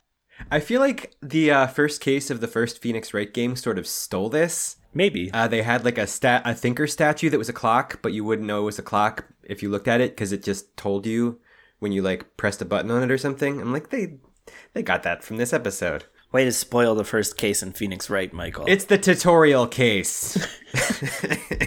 [0.52, 3.88] I feel like the uh, first case of the first Phoenix Wright game sort of
[3.88, 4.78] stole this.
[4.94, 5.32] Maybe.
[5.32, 8.24] Uh, they had like a stat a thinker statue that was a clock, but you
[8.24, 11.06] wouldn't know it was a clock if you looked at it because it just told
[11.06, 11.40] you
[11.80, 13.60] when you like pressed a button on it or something.
[13.60, 14.18] I'm like they
[14.74, 16.06] they got that from this episode.
[16.32, 18.66] Way to spoil the first case in Phoenix Wright, Michael.
[18.68, 20.38] It's the tutorial case.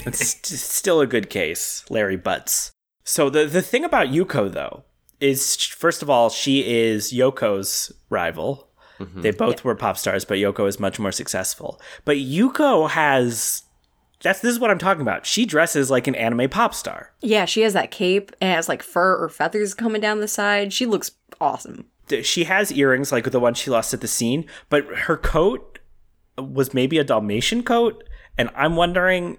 [0.07, 2.71] It's st- still a good case, Larry Butts.
[3.05, 4.85] So the the thing about Yuko though
[5.21, 8.66] is first of all she is Yoko's rival.
[8.99, 11.81] They both were pop stars, but Yoko is much more successful.
[12.05, 13.63] But Yuko has
[14.23, 15.27] that's this is what I'm talking about.
[15.27, 17.13] She dresses like an anime pop star.
[17.21, 18.33] Yeah, she has that cape.
[18.41, 20.73] and has like fur or feathers coming down the side.
[20.73, 21.87] She looks awesome.
[22.23, 25.81] She has earrings like the one she lost at the scene, but her coat
[26.39, 28.05] was maybe a Dalmatian coat,
[28.39, 29.39] and I'm wondering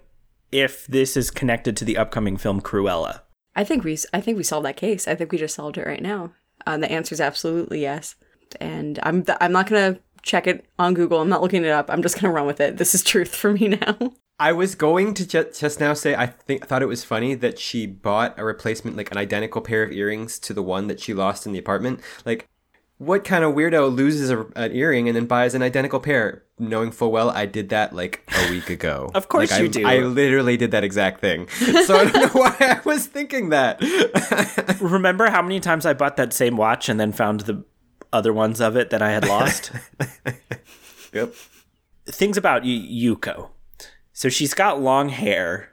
[0.52, 3.22] if this is connected to the upcoming film Cruella.
[3.56, 5.08] I think we I think we solved that case.
[5.08, 6.32] I think we just solved it right now.
[6.66, 8.16] Uh, the answer is absolutely yes.
[8.60, 11.22] And I'm th- I'm not gonna check it on Google.
[11.22, 11.90] I'm not looking it up.
[11.90, 12.78] I'm just gonna run with it.
[12.78, 13.98] This is truth for me now.
[14.40, 17.58] I was going to ju- just now say I think thought it was funny that
[17.58, 21.12] she bought a replacement, like an identical pair of earrings to the one that she
[21.14, 22.02] lost in the apartment.
[22.24, 22.48] Like,
[23.00, 26.92] what kind of weirdo loses a, an earring and then buys an identical pair, knowing
[26.92, 29.10] full well I did that like a week ago?
[29.16, 29.88] Of course Like, you I, do.
[29.88, 31.48] I literally did that exact thing.
[31.50, 33.80] So I don't know why I was thinking that.
[34.80, 37.64] Remember how many times I bought that same watch and then found the
[38.18, 39.72] other ones of it that I had lost?
[41.14, 41.34] yep.
[42.06, 43.50] Things about y- Yuko.
[44.14, 45.70] So she's got long hair,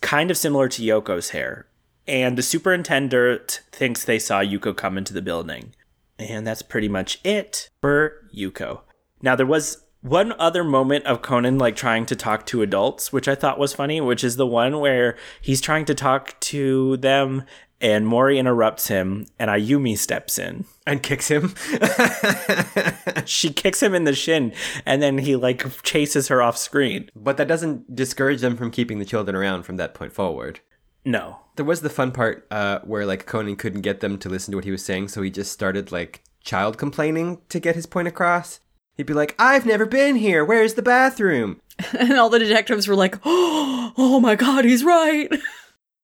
[0.00, 1.66] kind of similar to Yoko's hair.
[2.06, 5.74] And the superintendent thinks they saw Yuko come into the building.
[6.18, 8.80] And that's pretty much it for Yuko.
[9.20, 13.28] Now, there was one other moment of Conan like trying to talk to adults, which
[13.28, 17.42] I thought was funny, which is the one where he's trying to talk to them
[17.80, 20.64] and Mori interrupts him and Ayumi steps in.
[20.86, 21.54] And kicks him.
[23.24, 24.52] She kicks him in the shin
[24.86, 27.10] and then he like chases her off screen.
[27.14, 30.60] but that doesn't discourage them from keeping the children around from that point forward.
[31.04, 31.40] No.
[31.56, 34.56] There was the fun part uh, where like Conan couldn't get them to listen to
[34.56, 38.08] what he was saying, so he just started like child complaining to get his point
[38.08, 38.60] across.
[38.96, 40.44] He'd be like, "I've never been here.
[40.44, 41.60] Where's the bathroom?"
[41.98, 45.30] and all the detectives were like, "Oh my god, he's right."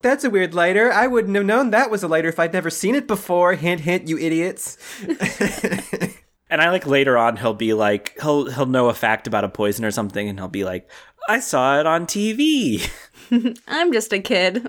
[0.04, 0.92] That's a weird lighter.
[0.92, 3.54] I wouldn't have known that was a lighter if I'd never seen it before.
[3.54, 4.76] Hint, hint, you idiots.
[6.50, 9.48] And I like later on he'll be like he'll he'll know a fact about a
[9.48, 10.88] poison or something and he'll be like,
[11.28, 12.88] I saw it on TV.
[13.66, 14.62] I'm just a kid.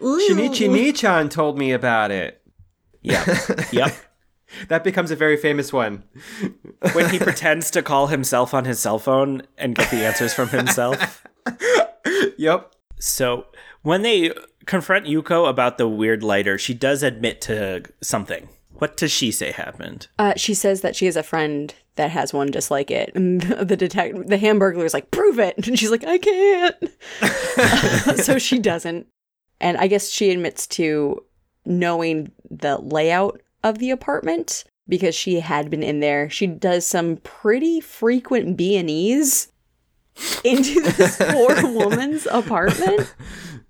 [0.00, 2.42] Shinichi Nichan told me about it.
[3.02, 3.24] Yeah.
[3.72, 3.94] yep.
[4.66, 6.02] That becomes a very famous one.
[6.92, 10.48] When he pretends to call himself on his cell phone and get the answers from
[10.48, 11.24] himself.
[12.36, 12.74] Yep.
[12.98, 13.46] So
[13.82, 14.32] when they
[14.66, 18.48] confront Yuko about the weird lighter, she does admit to something.
[18.74, 20.08] What does she say happened?
[20.18, 23.12] Uh, she says that she has a friend that has one just like it.
[23.14, 25.54] And the detective, the Hamburglar is like, prove it.
[25.66, 26.76] And she's like, I can't.
[28.24, 29.06] so she doesn't.
[29.60, 31.24] And I guess she admits to
[31.64, 36.28] knowing the layout of the apartment because she had been in there.
[36.28, 39.52] She does some pretty frequent B and E's
[40.44, 43.14] into this poor woman's apartment.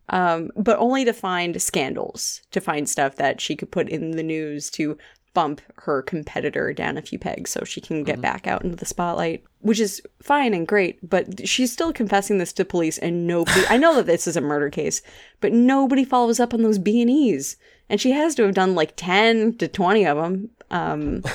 [0.09, 4.23] Um, but only to find scandals, to find stuff that she could put in the
[4.23, 4.99] news to
[5.35, 8.85] bump her competitor down a few pegs so she can get back out into the
[8.85, 10.99] spotlight, which is fine and great.
[11.09, 13.63] But she's still confessing this to police, and nobody.
[13.69, 15.01] I know that this is a murder case,
[15.41, 17.57] but nobody follows up on those B and E's,
[17.89, 20.51] and she has to have done like ten to twenty of them.
[20.71, 21.23] Um,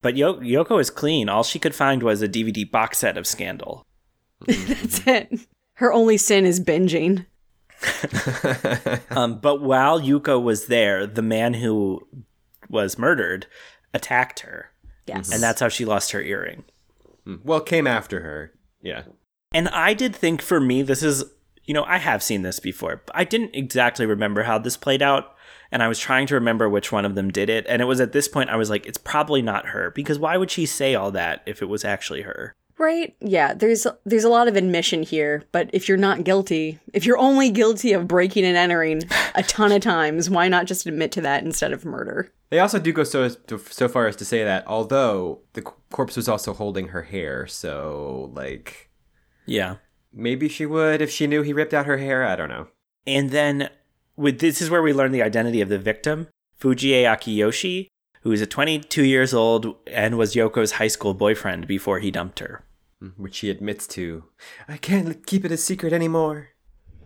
[0.00, 1.28] But Yo- Yoko is clean.
[1.28, 3.84] All she could find was a DVD box set of Scandal.
[4.46, 5.40] that's it.
[5.78, 7.26] Her only sin is binging.
[9.10, 12.06] Um, but while Yuko was there, the man who
[12.68, 13.46] was murdered
[13.94, 14.72] attacked her.
[15.06, 16.64] Yes, And that's how she lost her earring.
[17.44, 18.52] Well, came after her.
[18.82, 19.04] Yeah.
[19.52, 21.24] And I did think for me, this is,
[21.64, 25.00] you know, I have seen this before, but I didn't exactly remember how this played
[25.00, 25.34] out.
[25.70, 27.66] And I was trying to remember which one of them did it.
[27.68, 30.36] And it was at this point I was like, it's probably not her because why
[30.36, 32.54] would she say all that if it was actually her?
[32.78, 33.16] Right?
[33.20, 37.18] Yeah, there's there's a lot of admission here, but if you're not guilty, if you're
[37.18, 39.02] only guilty of breaking and entering
[39.34, 42.32] a ton of times, why not just admit to that instead of murder?
[42.50, 46.28] They also do go so so far as to say that although the corpse was
[46.28, 48.90] also holding her hair, so like
[49.44, 49.76] Yeah.
[50.12, 52.24] maybe she would if she knew he ripped out her hair.
[52.24, 52.68] I don't know.
[53.06, 53.70] And then
[54.16, 56.28] with this is where we learn the identity of the victim,
[56.60, 57.88] Fujie Akiyoshi,
[58.22, 62.38] who is a 22 years old and was Yoko's high school boyfriend before he dumped
[62.40, 62.64] her.
[63.16, 64.24] Which she admits to.
[64.66, 66.48] I can't keep it a secret anymore.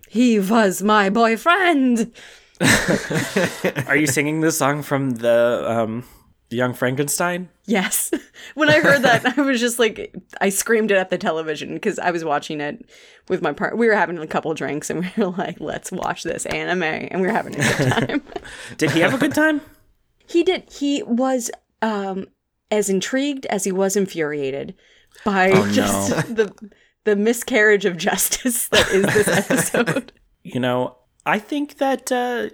[0.09, 2.13] He was my boyfriend.
[3.87, 6.05] Are you singing this song from the um,
[6.51, 7.49] Young Frankenstein?
[7.67, 8.11] Yes.
[8.55, 11.99] when I heard that, I was just like, I screamed it at the television because
[11.99, 12.89] I was watching it
[13.29, 13.77] with my partner.
[13.77, 16.83] We were having a couple drinks and we were like, let's watch this anime.
[16.83, 18.23] And we were having a good time.
[18.79, 19.61] Did he have a good time?
[20.27, 20.71] he did.
[20.71, 21.51] He was
[21.83, 22.27] um,
[22.71, 24.75] as intrigued as he was infuriated
[25.25, 25.73] by Oh, no.
[25.73, 26.53] just the
[27.05, 30.13] the miscarriage of justice that is this episode.
[30.45, 30.97] You know,
[31.27, 32.49] I think that uh,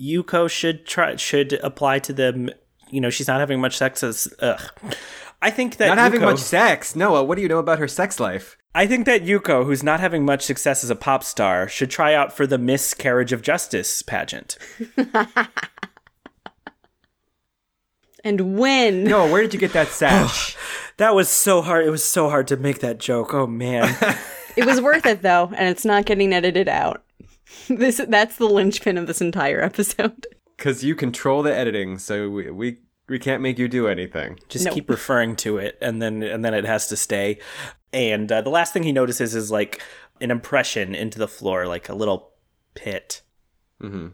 [0.00, 2.50] Yuko should try should apply to them.
[2.90, 4.32] You know, she's not having much sex as.
[4.40, 4.60] Ugh.
[5.42, 6.94] I think that Not having much sex.
[6.94, 8.58] Noah, what do you know about her sex life?
[8.74, 12.14] I think that Yuko, who's not having much success as a pop star, should try
[12.14, 14.58] out for the Miscarriage of Justice pageant.
[18.24, 20.56] and when No, where did you get that sash?
[20.98, 21.86] That was so hard.
[21.86, 23.32] It was so hard to make that joke.
[23.34, 23.96] Oh man.
[24.56, 27.02] it was worth it though, and it's not getting edited out.
[27.68, 30.26] This that's the linchpin of this entire episode.
[30.56, 32.76] Because you control the editing, so we, we
[33.08, 34.38] we can't make you do anything.
[34.50, 34.74] Just Nope.
[34.74, 37.38] keep referring to it, and then and then it has to stay.
[37.94, 39.80] And uh, the last thing he notices is like
[40.20, 42.32] an impression into the floor, like a little
[42.74, 43.22] pit.
[43.80, 44.08] hmm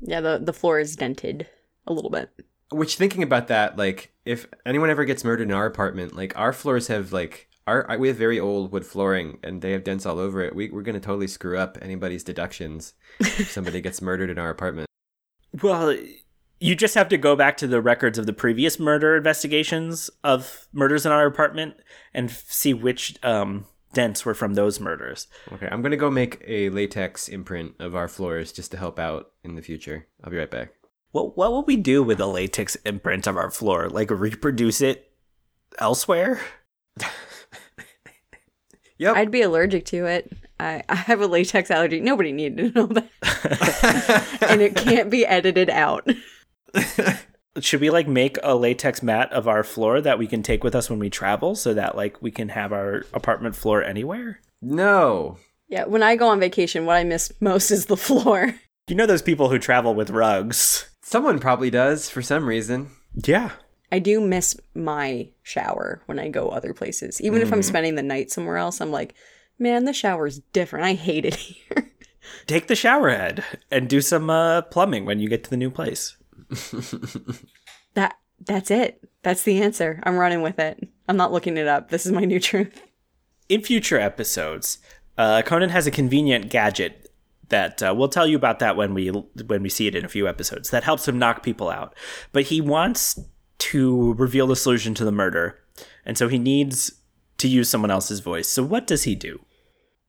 [0.00, 1.46] Yeah, the the floor is dented
[1.86, 2.28] a little bit.
[2.72, 6.52] Which thinking about that, like if anyone ever gets murdered in our apartment, like our
[6.52, 10.18] floors have like our we have very old wood flooring and they have dents all
[10.18, 10.54] over it.
[10.54, 14.86] We we're gonna totally screw up anybody's deductions if somebody gets murdered in our apartment.
[15.62, 15.96] Well,
[16.60, 20.68] you just have to go back to the records of the previous murder investigations of
[20.72, 21.74] murders in our apartment
[22.14, 25.26] and f- see which um, dents were from those murders.
[25.52, 29.32] Okay, I'm gonna go make a latex imprint of our floors just to help out
[29.44, 30.06] in the future.
[30.22, 30.72] I'll be right back.
[31.12, 33.88] What what would we do with a latex imprint of our floor?
[33.88, 35.10] Like reproduce it
[35.78, 36.40] elsewhere?
[39.02, 39.16] Yep.
[39.16, 40.32] I'd be allergic to it.
[40.60, 41.98] I, I have a latex allergy.
[41.98, 44.38] Nobody needed to know that.
[44.48, 46.08] and it can't be edited out.
[47.58, 50.76] Should we like make a latex mat of our floor that we can take with
[50.76, 54.40] us when we travel so that like we can have our apartment floor anywhere?
[54.60, 55.38] no.
[55.68, 58.54] Yeah, when I go on vacation, what I miss most is the floor.
[58.88, 60.90] You know those people who travel with rugs?
[61.02, 62.90] Someone probably does for some reason.
[63.14, 63.52] Yeah.
[63.92, 67.20] I do miss my shower when I go other places.
[67.20, 69.14] Even if I'm spending the night somewhere else, I'm like,
[69.56, 70.84] man, the shower's different.
[70.84, 71.92] I hate it here.
[72.46, 75.70] Take the shower head and do some uh, plumbing when you get to the new
[75.70, 76.16] place.
[77.94, 79.08] that that's it.
[79.22, 80.00] That's the answer.
[80.02, 80.88] I'm running with it.
[81.08, 81.90] I'm not looking it up.
[81.90, 82.82] This is my new truth.
[83.48, 84.78] In future episodes,
[85.16, 87.01] uh, Conan has a convenient gadget
[87.52, 90.08] that uh, we'll tell you about that when we when we see it in a
[90.08, 90.70] few episodes.
[90.70, 91.94] That helps him knock people out,
[92.32, 93.20] but he wants
[93.58, 95.60] to reveal the solution to the murder,
[96.04, 96.92] and so he needs
[97.38, 98.48] to use someone else's voice.
[98.48, 99.40] So what does he do?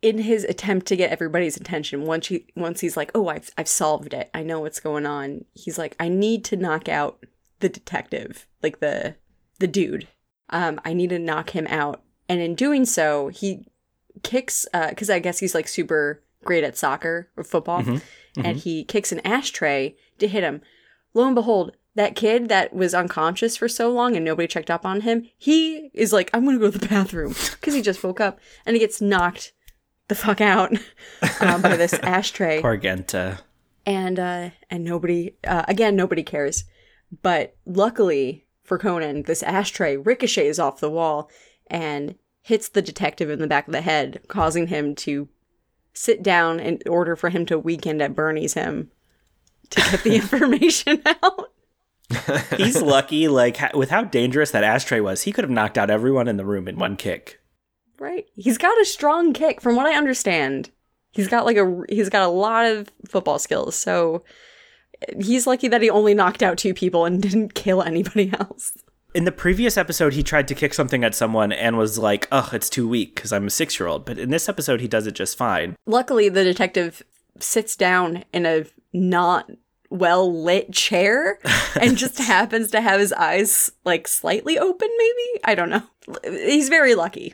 [0.03, 3.69] in his attempt to get everybody's attention, once he once he's like, "Oh, I've I've
[3.69, 4.29] solved it.
[4.33, 7.25] I know what's going on." He's like, "I need to knock out
[7.61, 9.15] the detective, like the
[9.59, 10.09] the dude.
[10.49, 13.65] Um, I need to knock him out." And in doing so, he
[14.23, 17.83] kicks because I guess he's like super great at soccer or football,
[18.37, 20.61] and he kicks an ashtray to hit him.
[21.13, 21.75] Lo and behold.
[21.95, 25.91] That kid that was unconscious for so long and nobody checked up on him, he
[25.93, 28.79] is like, I'm gonna go to the bathroom because he just woke up and he
[28.79, 29.53] gets knocked
[30.07, 30.71] the fuck out
[31.39, 33.41] um, by this ashtray Poor Genta.
[33.85, 36.63] and uh and nobody uh, again nobody cares
[37.21, 41.29] but luckily for conan this ashtray ricochets off the wall
[41.67, 45.29] and hits the detective in the back of the head causing him to
[45.93, 48.89] sit down in order for him to weekend at bernie's him
[49.69, 51.51] to get the information out.
[52.57, 56.27] He's lucky, like with how dangerous that ashtray was, he could have knocked out everyone
[56.27, 57.39] in the room in one kick.
[57.99, 58.25] right.
[58.35, 60.69] He's got a strong kick from what i understand.
[61.11, 64.23] He's got like a he's got a lot of football skills so
[65.07, 68.73] eh, he's lucky that he only knocked out two people and didn't kill anybody else
[69.13, 72.51] In the previous episode, he tried to kick something at someone and was like, "Ugh,
[72.53, 75.05] it's too weak because I'm a six year old." But in this episode, he does
[75.05, 75.75] it just fine.
[75.85, 77.03] luckily the detective
[77.39, 79.49] sits down in a not
[79.89, 81.39] well lit chair
[81.81, 85.83] and just happens to have his eyes like slightly open maybe i don't know
[86.23, 87.33] he's very lucky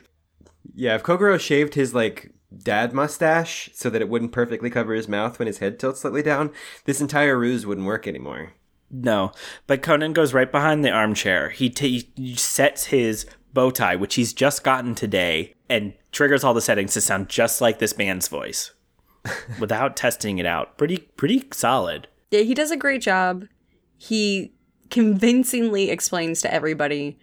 [0.74, 5.08] Yeah, if Kogoro shaved his like dad mustache so that it wouldn't perfectly cover his
[5.08, 6.50] mouth when his head tilts slightly down,
[6.84, 8.52] this entire ruse wouldn't work anymore.
[8.90, 9.32] No,
[9.66, 11.50] but Conan goes right behind the armchair.
[11.50, 16.54] He, t- he sets his bow tie, which he's just gotten today, and triggers all
[16.54, 18.72] the settings to sound just like this man's voice,
[19.60, 20.76] without testing it out.
[20.78, 22.08] Pretty pretty solid.
[22.30, 23.44] yeah he does a great job
[23.98, 24.52] he
[24.90, 27.18] convincingly explains to everybody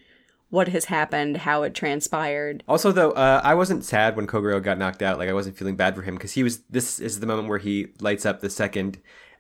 [0.50, 4.78] what has happened how it transpired Also, though, uh, I wasn't sad when Kogoro got
[4.78, 5.18] knocked out.
[5.18, 6.60] Like I wasn't feeling bad for him because he was.
[6.70, 9.00] This is the moment where he lights up the second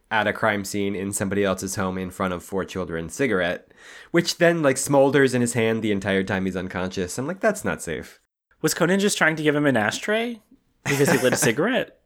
[0.09, 3.71] at a crime scene in somebody else's home in front of four children cigarette,
[4.11, 7.17] which then like smolders in his hand the entire time he's unconscious.
[7.17, 8.19] I'm like, that's not safe.
[8.61, 10.41] Was Conan just trying to give him an ashtray
[10.85, 11.99] because he lit a cigarette?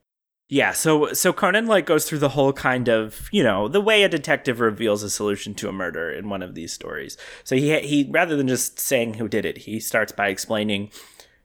[0.49, 4.03] Yeah, so so Conan like goes through the whole kind of you know the way
[4.03, 7.15] a detective reveals a solution to a murder in one of these stories.
[7.45, 10.91] So he he rather than just saying who did it, he starts by explaining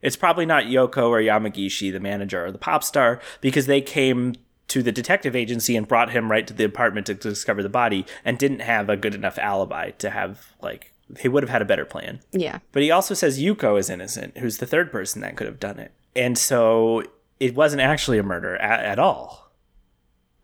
[0.02, 4.34] it's probably not Yoko or Yamagishi, the manager or the pop star, because they came
[4.69, 8.05] to the detective agency and brought him right to the apartment to discover the body
[8.25, 11.67] and didn't have a good enough alibi to have like he would have had a
[11.67, 12.21] better plan.
[12.33, 15.61] yeah But he also says Yuko is innocent, who's the third person that could have
[15.61, 15.93] done it.
[16.17, 17.05] And so
[17.39, 19.53] it wasn't actually a murder at, at all.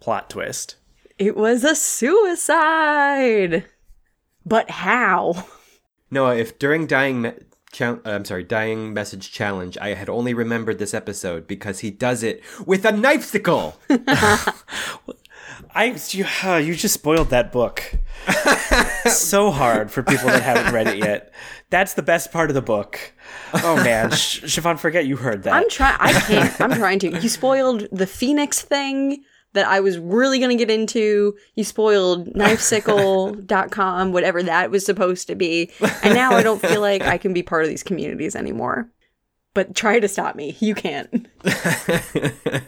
[0.01, 0.77] Plot twist.
[1.19, 3.65] it was a suicide
[4.45, 5.47] but how
[6.11, 7.33] Noah, if during dying,
[7.73, 11.81] me- chal- uh, I'm sorry, dying message challenge, I had only remembered this episode because
[11.81, 13.75] he does it with a knifesicle.
[15.75, 17.95] I you, uh, you just spoiled that book.
[19.07, 21.33] so hard for people that haven't read it yet.
[21.71, 23.15] That's the best part of the book.
[23.55, 25.55] Oh man, Sh- Siobhan, forget you heard that.
[25.55, 25.97] I'm trying.
[25.99, 26.61] I can't.
[26.61, 27.19] I'm trying to.
[27.21, 31.37] You spoiled the Phoenix thing that I was really going to get into.
[31.55, 35.71] You spoiled knifesicle.com, whatever that was supposed to be.
[36.03, 38.89] And now I don't feel like I can be part of these communities anymore.
[39.55, 40.57] But try to stop me.
[40.61, 41.29] You can't.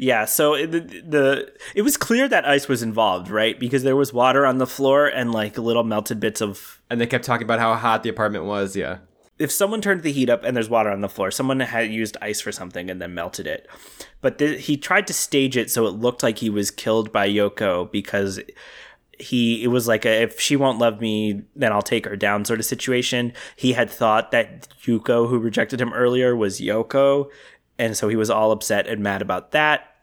[0.00, 3.58] Yeah, so it, the, the it was clear that ice was involved, right?
[3.58, 6.80] Because there was water on the floor and like little melted bits of.
[6.88, 8.76] And they kept talking about how hot the apartment was.
[8.76, 8.98] Yeah.
[9.38, 12.16] If someone turned the heat up and there's water on the floor, someone had used
[12.20, 13.68] ice for something and then melted it.
[14.20, 17.28] But th- he tried to stage it so it looked like he was killed by
[17.28, 18.40] Yoko because
[19.18, 22.44] he it was like a if she won't love me then I'll take her down
[22.44, 23.32] sort of situation.
[23.56, 27.28] He had thought that Yuko who rejected him earlier was Yoko
[27.78, 29.94] and so he was all upset and mad about that.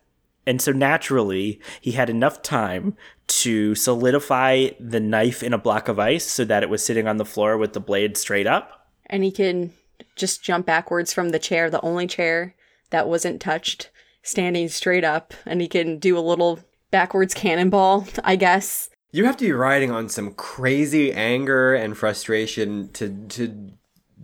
[0.48, 2.96] And so naturally, he had enough time
[3.28, 7.18] to solidify the knife in a block of ice so that it was sitting on
[7.18, 8.85] the floor with the blade straight up.
[9.08, 9.74] And he can
[10.16, 12.56] just jump backwards from the chair, the only chair
[12.90, 13.90] that wasn't touched,
[14.24, 15.34] standing straight up.
[15.46, 16.60] And he can do a little
[16.92, 18.90] backwards cannonball, I guess.
[19.12, 23.72] You have to be riding on some crazy anger and frustration to to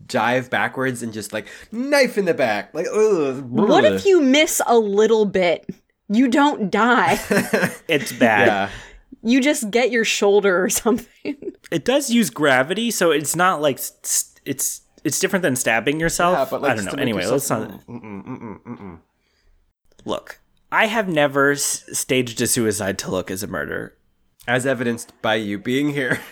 [0.07, 2.73] dive backwards and just like knife in the back.
[2.73, 3.41] Like, ugh.
[3.49, 5.65] What if you miss a little bit?
[6.09, 7.19] You don't die.
[7.87, 8.47] It's bad.
[8.47, 8.69] Yeah.
[9.23, 11.53] you just get your shoulder or something.
[11.71, 16.37] It does use gravity, so it's not like s- it's it's different than stabbing yourself.
[16.37, 17.01] Yeah, but like I don't know.
[17.01, 18.99] Anyway, let's not Mm-mm, mm-mm, mm-mm.
[20.05, 20.39] look.
[20.71, 23.97] I have never s- staged a suicide to look as a murder.
[24.47, 26.19] As evidenced by you being here.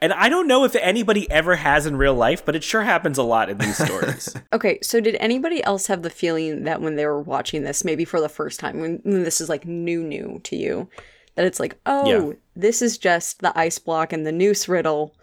[0.00, 3.18] And I don't know if anybody ever has in real life, but it sure happens
[3.18, 4.34] a lot in these stories.
[4.52, 8.04] Okay, so did anybody else have the feeling that when they were watching this, maybe
[8.04, 10.88] for the first time, when, when this is like new, new to you,
[11.36, 12.36] that it's like, oh, Yeah.
[12.56, 15.14] this is just the ice block and the noose riddle,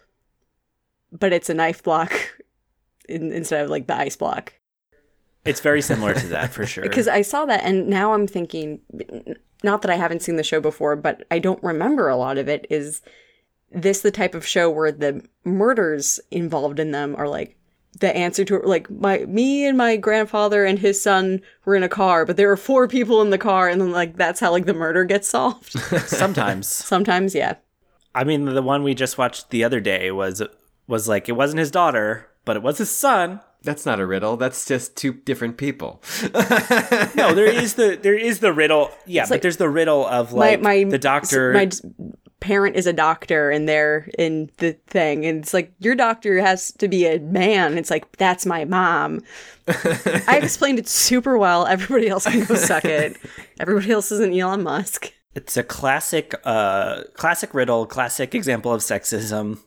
[1.11, 2.13] but it's a knife block
[3.09, 4.53] in, instead of like the ice block?
[5.45, 6.83] it's very similar to that for sure.
[6.89, 8.81] Because I saw that and now I'm thinking,
[9.63, 12.47] not that I haven't seen the show before, but I don't remember a lot of
[12.47, 12.67] it.
[12.69, 13.01] Is
[13.71, 17.55] this the type of show where the murders involved in them are like
[17.99, 21.83] the answer to it like my me and my grandfather and his son were in
[21.83, 24.51] a car, but there were four people in the car, and then like that's how
[24.51, 25.71] like the murder gets solved.
[26.05, 26.67] Sometimes.
[26.67, 27.55] Sometimes, yeah.
[28.13, 30.41] I mean, the one we just watched the other day was
[30.89, 33.39] was like it wasn't his daughter, but it was his son.
[33.61, 34.37] That's not a riddle.
[34.37, 36.01] That's just two different people.
[37.15, 38.91] No, there is the there is the riddle.
[39.05, 41.53] Yeah, but like- there's the riddle of like my the doctor.
[41.53, 41.69] my
[42.39, 46.71] parent is a doctor, and they're in the thing, and it's like your doctor has
[46.73, 47.77] to be a man.
[47.77, 49.21] It's like that's my mom.
[49.67, 51.67] I explained it super well.
[51.67, 53.17] Everybody else can go suck it.
[53.59, 55.13] Everybody else isn't Elon Musk.
[55.35, 59.59] It's a classic, uh, classic riddle, classic example of sexism.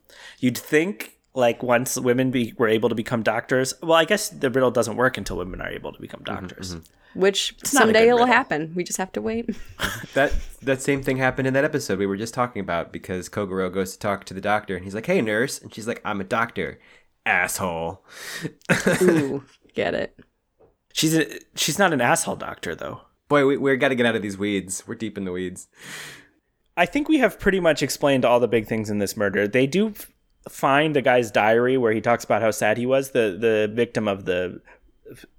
[0.43, 3.73] You'd think like once women be, were able to become doctors.
[3.81, 6.75] Well, I guess the riddle doesn't work until women are able to become mm-hmm, doctors.
[6.75, 7.21] Mm-hmm.
[7.21, 8.27] Which not a someday it'll riddle.
[8.27, 8.73] happen.
[8.75, 9.51] We just have to wait.
[10.15, 10.33] that
[10.63, 13.93] that same thing happened in that episode we were just talking about because Kogoro goes
[13.93, 16.25] to talk to the doctor and he's like, "Hey, nurse," and she's like, "I'm a
[16.25, 16.81] doctor."
[17.25, 18.03] Asshole.
[19.03, 20.19] Ooh, get it.
[20.93, 23.03] She's a, she's not an asshole doctor though.
[23.29, 24.83] Boy, we we got to get out of these weeds.
[24.89, 25.69] We're deep in the weeds.
[26.77, 29.47] I think we have pretty much explained all the big things in this murder.
[29.47, 30.11] They do f-
[30.49, 34.09] find the guy's diary where he talks about how sad he was, the the victim
[34.09, 34.61] of the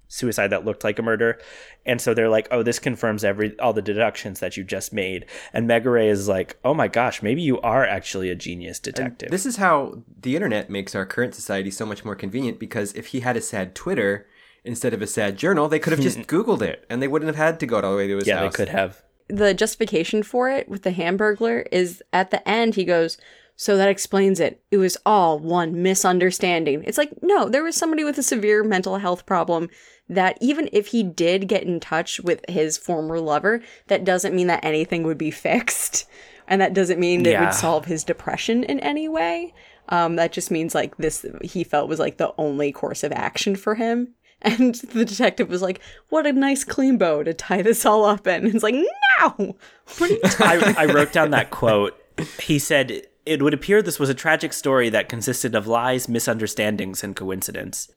[0.08, 1.38] suicide that looked like a murder.
[1.84, 5.26] And so they're like, "Oh, this confirms every all the deductions that you just made."
[5.52, 9.46] And Megure is like, "Oh my gosh, maybe you are actually a genius detective." This
[9.46, 13.20] is how the internet makes our current society so much more convenient because if he
[13.20, 14.26] had a sad Twitter
[14.64, 17.36] instead of a sad journal, they could have just Googled it and they wouldn't have
[17.36, 18.52] had to go all the way to his yeah, house.
[18.52, 19.02] they could have.
[19.28, 23.18] the justification for it with the hamburglar is at the end he goes
[23.56, 24.62] so that explains it.
[24.70, 26.82] It was all one misunderstanding.
[26.84, 29.68] It's like no there was somebody with a severe mental health problem
[30.08, 34.48] that even if he did get in touch with his former lover that doesn't mean
[34.48, 36.06] that anything would be fixed.
[36.46, 39.54] And that doesn't mean that it would solve his depression in any way.
[39.88, 43.56] Um, that just means like this he felt was like the only course of action
[43.56, 44.14] for him.
[44.46, 45.80] And the detective was like,
[46.10, 49.56] "What a nice clean bow to tie this all up in." And it's like, "No,
[49.96, 51.98] what are you I, I wrote down that quote.
[52.42, 57.02] He said, It would appear this was a tragic story that consisted of lies, misunderstandings,
[57.02, 57.90] and coincidence.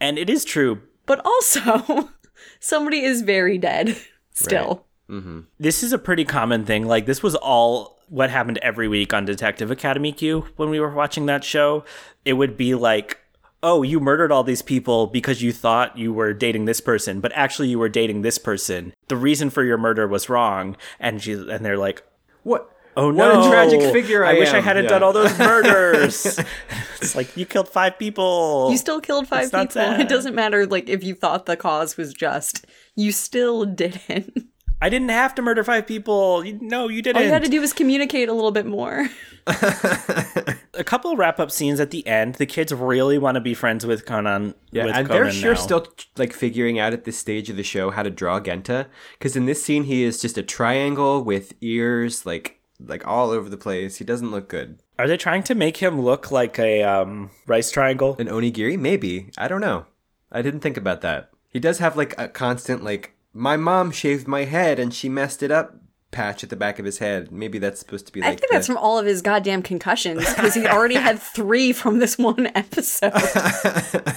[0.00, 0.82] And it is true.
[1.06, 2.10] But also,
[2.60, 3.96] somebody is very dead
[4.32, 4.86] still.
[5.10, 5.40] Mm-hmm.
[5.58, 6.86] This is a pretty common thing.
[6.86, 10.94] Like, this was all what happened every week on Detective Academy Q when we were
[10.94, 11.84] watching that show.
[12.24, 13.18] It would be like,
[13.64, 17.30] Oh, you murdered all these people because you thought you were dating this person, but
[17.34, 18.92] actually you were dating this person.
[19.06, 22.02] the reason for your murder was wrong, and she and they're like,
[22.42, 22.68] What?
[22.96, 24.90] Oh What no, a tragic figure I wish I hadn't Yeah.
[24.90, 26.38] done all those murders.
[27.00, 28.68] it's like you killed five people.
[28.70, 29.70] You still killed five It's people.
[29.72, 30.00] sad.
[30.00, 32.66] It doesn't matter like if you thought the cause was just.
[32.96, 34.48] You still didn't.
[34.82, 36.44] I didn't have to murder five people.
[36.44, 37.18] You, no, you didn't.
[37.18, 39.08] All you had to do was communicate a little bit more.
[39.46, 42.34] a couple wrap up scenes at the end.
[42.36, 44.54] The kids really want to be friends with Conan.
[44.70, 45.60] Yeah, with and Conan they're sure now.
[45.60, 45.86] still
[46.16, 48.88] like figuring out at this stage of the show how to draw Genta.
[49.18, 53.48] Because in this scene, he is just a triangle with ears like like all over
[53.48, 53.96] the place.
[53.96, 54.78] He doesn't look good.
[54.98, 58.16] Are they trying to make him look like a um, rice triangle?
[58.18, 59.30] An onigiri, maybe.
[59.38, 59.86] I don't know.
[60.30, 61.30] I didn't think about that.
[61.48, 65.42] He does have like a constant like my mom shaved my head and she messed
[65.42, 65.76] it up
[66.10, 67.32] patch at the back of his head.
[67.32, 69.62] Maybe that's supposed to be like I think the- that's from all of his goddamn
[69.62, 73.12] concussions because he already had three from this one episode.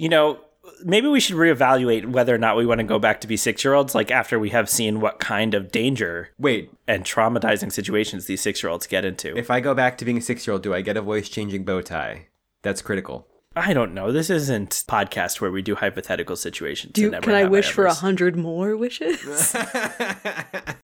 [0.00, 0.38] You know,
[0.84, 3.64] maybe we should reevaluate whether or not we want to go back to be six
[3.64, 3.94] year olds.
[3.94, 8.62] Like after we have seen what kind of danger Wait, and traumatizing situations these six
[8.62, 9.36] year olds get into.
[9.36, 11.28] if I go back to being a six year old, do I get a voice
[11.28, 12.26] changing bow tie?
[12.62, 13.27] That's critical.
[13.56, 14.12] I don't know.
[14.12, 16.92] This isn't a podcast where we do hypothetical situations.
[16.92, 19.56] Do, never can I have wish for a hundred more wishes?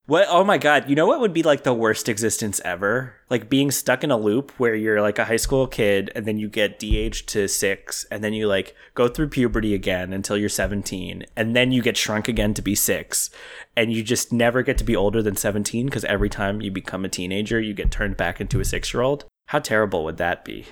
[0.07, 0.27] What?
[0.29, 0.91] Oh my god!
[0.91, 3.15] You know what would be like the worst existence ever?
[3.31, 6.37] Like being stuck in a loop where you're like a high school kid, and then
[6.37, 10.51] you get de-aged to six, and then you like go through puberty again until you're
[10.51, 13.31] 17, and then you get shrunk again to be six,
[13.79, 17.07] and you just never get to be older than 17 because every time you become
[17.07, 19.25] a teenager, you get turned back into a six-year-old.
[19.47, 20.67] How terrible would that be?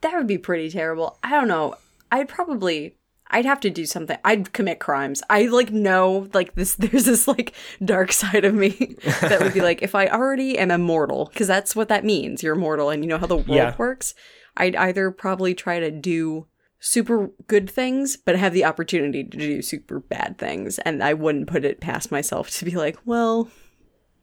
[0.00, 1.18] That would be pretty terrible.
[1.22, 1.74] I don't know.
[2.10, 2.94] I'd probably
[3.30, 4.16] I'd have to do something.
[4.24, 5.22] I'd commit crimes.
[5.28, 7.52] I like know like this there's this like
[7.84, 8.70] dark side of me
[9.20, 12.42] that would be like if I already am immortal because that's what that means.
[12.42, 13.74] You're immortal and you know how the world Yeah.
[13.76, 14.14] works.
[14.56, 16.46] I'd either probably try to do
[16.80, 21.48] super good things but have the opportunity to do super bad things and I wouldn't
[21.48, 23.50] put it past myself to be like, well,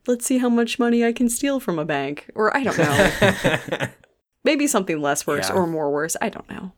[0.08, 3.88] let's see how much money I can steal from a bank or I don't know.
[4.46, 5.56] Maybe something less worse Yeah.
[5.56, 6.16] or more worse.
[6.22, 6.72] I don't know.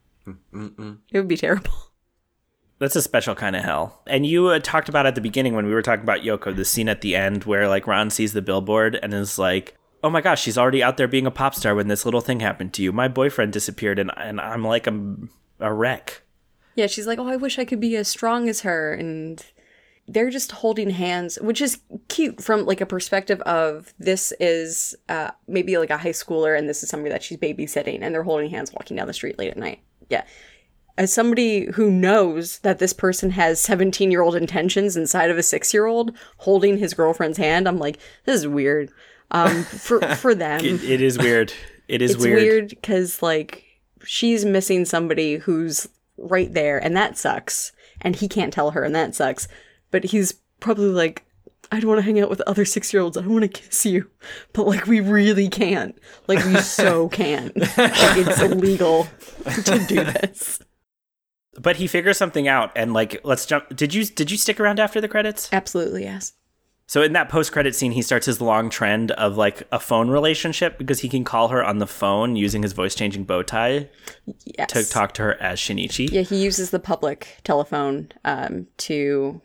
[1.12, 1.72] It would be terrible.
[2.80, 4.02] That's a special kind of hell.
[4.08, 6.66] And you uh, talked about at the beginning when we were talking about Yoko, the
[6.66, 10.22] scene at the end where like Ran sees the billboard and is like, "Oh my
[10.22, 12.84] gosh, she's already out there being a pop star when this little thing happened to
[12.84, 12.92] you.
[12.92, 15.16] My boyfriend disappeared and and I'm like a,
[15.60, 16.22] a wreck."
[16.76, 19.44] Yeah, she's like, "Oh, I wish I could be as strong as her," and
[20.08, 25.32] they're just holding hands, which is cute from like a perspective of this is uh,
[25.48, 28.50] maybe like a high schooler, and this is somebody that she's babysitting, and they're holding
[28.50, 29.80] hands walking down the street late at night.
[30.10, 30.24] Yeah.
[30.98, 35.44] As somebody who knows that this person has 17 year old intentions inside of a
[35.44, 38.90] six year old holding his girlfriend's hand, I'm like, this is weird.
[39.30, 41.54] Um, for for them, It, it is weird.
[41.88, 42.42] It is it's weird.
[42.42, 43.64] weird because like
[44.06, 45.88] she's missing somebody who's
[46.18, 49.48] right there and that sucks and he can't tell her and that sucks
[49.92, 51.24] but he's probably like
[51.72, 53.48] i don't want to hang out with other six year olds i don't want to
[53.62, 54.10] kiss you.
[54.54, 55.98] But like we really can't.
[56.28, 57.56] Like we so can't.
[57.58, 59.08] Like it's illegal
[59.66, 60.60] to do this.
[61.60, 64.80] But he figures something out and like let's jump Did you did you stick around
[64.80, 65.50] after the credits?
[65.52, 66.34] absolutely yes.
[66.90, 70.78] So in that post-credit scene he starts his long trend of like a phone relationship
[70.78, 73.90] because he can call her on the phone using his voice-changing bow tie
[74.58, 74.72] yes.
[74.72, 76.10] to talk to her as Shinichi.
[76.12, 79.42] Yeah, he uses the public telephone um, to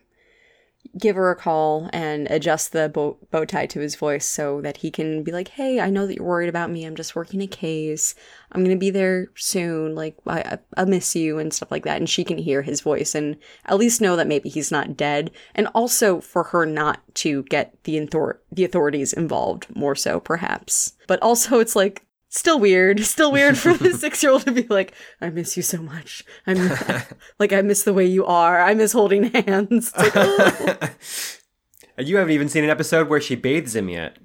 [0.99, 4.79] give her a call and adjust the bow, bow tie to his voice so that
[4.79, 6.85] he can be like, "Hey, I know that you're worried about me.
[6.85, 8.15] I'm just working a case.
[8.51, 9.95] I'm gonna be there soon.
[9.95, 13.15] Like, I, I, miss you and stuff like that." And she can hear his voice
[13.15, 15.31] and at least know that maybe he's not dead.
[15.55, 20.95] And also for her not to get the author- the authorities involved more so, perhaps.
[21.07, 22.05] But also, it's like
[22.35, 25.63] still weird still weird for the six year old to be like i miss you
[25.63, 26.71] so much i'm
[27.39, 30.79] like i miss the way you are i miss holding hands like, oh.
[31.99, 34.17] You haven't even seen an episode where she bathes him yet.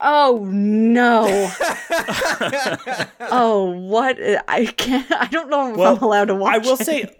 [0.00, 1.50] oh no
[3.20, 4.18] oh what
[4.48, 6.84] i can't i don't know if Well, i'm allowed to watch I will it.
[6.84, 7.14] say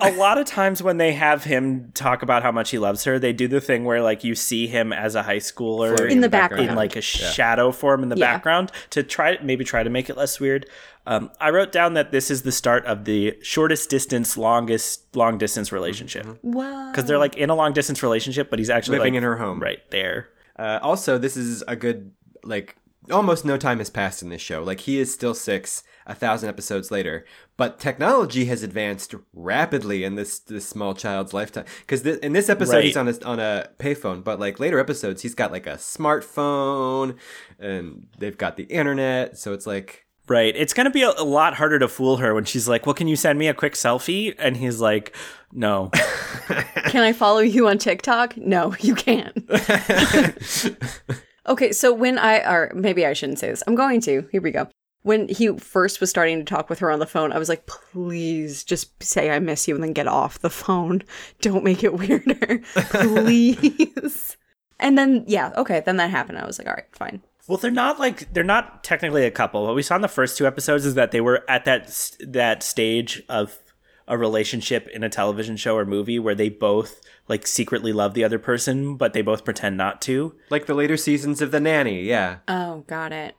[0.00, 3.18] a lot of times when they have him talk about how much he loves her,
[3.18, 6.20] they do the thing where like you see him as a high schooler Flirting In
[6.20, 6.76] the in background.
[6.76, 8.32] like a shadow form in the Yeah.
[8.34, 10.66] background to try maybe try to make it less weird.
[11.06, 15.38] Um, I wrote down that this is the start of the shortest distance, longest long
[15.38, 19.14] distance relationship wow because they're like in a long distance relationship, but he's actually Living
[19.14, 19.60] like, in her home.
[19.60, 20.28] right there.
[20.58, 22.12] Uh, also, this is a good
[22.44, 22.76] like
[23.10, 24.62] almost no time has passed in this show.
[24.62, 27.24] Like he is still six, a thousand episodes later,
[27.60, 31.66] but technology has advanced rapidly in this this small child's lifetime.
[31.80, 32.84] Because th- in this episode Right.
[32.84, 37.16] he's on a on a payphone, but like later episodes he's got like a smartphone,
[37.58, 39.36] and they've got the internet.
[39.36, 40.56] So it's like Right.
[40.56, 42.94] It's going to be a, a lot harder to fool her when she's like, "Well,
[42.94, 45.14] can you send me a quick selfie?" And he's like,
[45.52, 45.90] "No."
[46.86, 48.38] Can I follow you on TikTok?
[48.38, 49.36] No, you can't.
[51.46, 53.62] okay, so when I, or maybe I shouldn't say this.
[53.66, 54.26] I'm going to.
[54.32, 54.66] Here we go.
[55.02, 57.66] When he first was starting to talk with her on the phone, I was like,
[57.66, 61.02] please just say I miss you and then get off the phone.
[61.40, 62.60] Don't make it weirder.
[62.74, 64.36] please.
[64.78, 66.38] and then, yeah, okay, then that happened.
[66.38, 67.22] I was like, all right, fine.
[67.48, 69.64] Well, they're not like they're not technically a couple.
[69.64, 72.62] What we saw in the first two episodes is that they were at that that
[72.62, 73.58] stage of
[74.06, 78.22] a relationship in a television show or movie where they both like secretly love the
[78.22, 80.34] other person, but they both pretend not to.
[80.50, 82.38] Like the later seasons of The Nanny, yeah.
[82.46, 83.34] Oh, got it.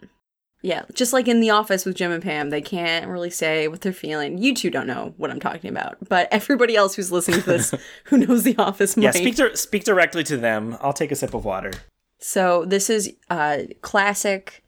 [0.64, 3.82] Yeah, just like in The Office with Jim and Pam, they can't really say what
[3.82, 4.38] they're feeling.
[4.38, 7.74] You two don't know what I'm talking about, but everybody else who's listening to this
[8.06, 9.04] who knows The Office might.
[9.04, 10.78] Yeah, speak dir- speak directly to them.
[10.82, 11.72] I'll take a sip of water.
[12.20, 14.64] So this is uh classic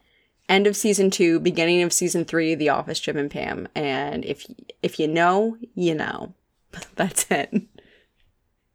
[0.49, 3.67] end of season 2, beginning of season 3 The Office Jim and Pam.
[3.75, 4.45] And if
[4.81, 6.33] if you know, you know.
[6.95, 7.53] That's it.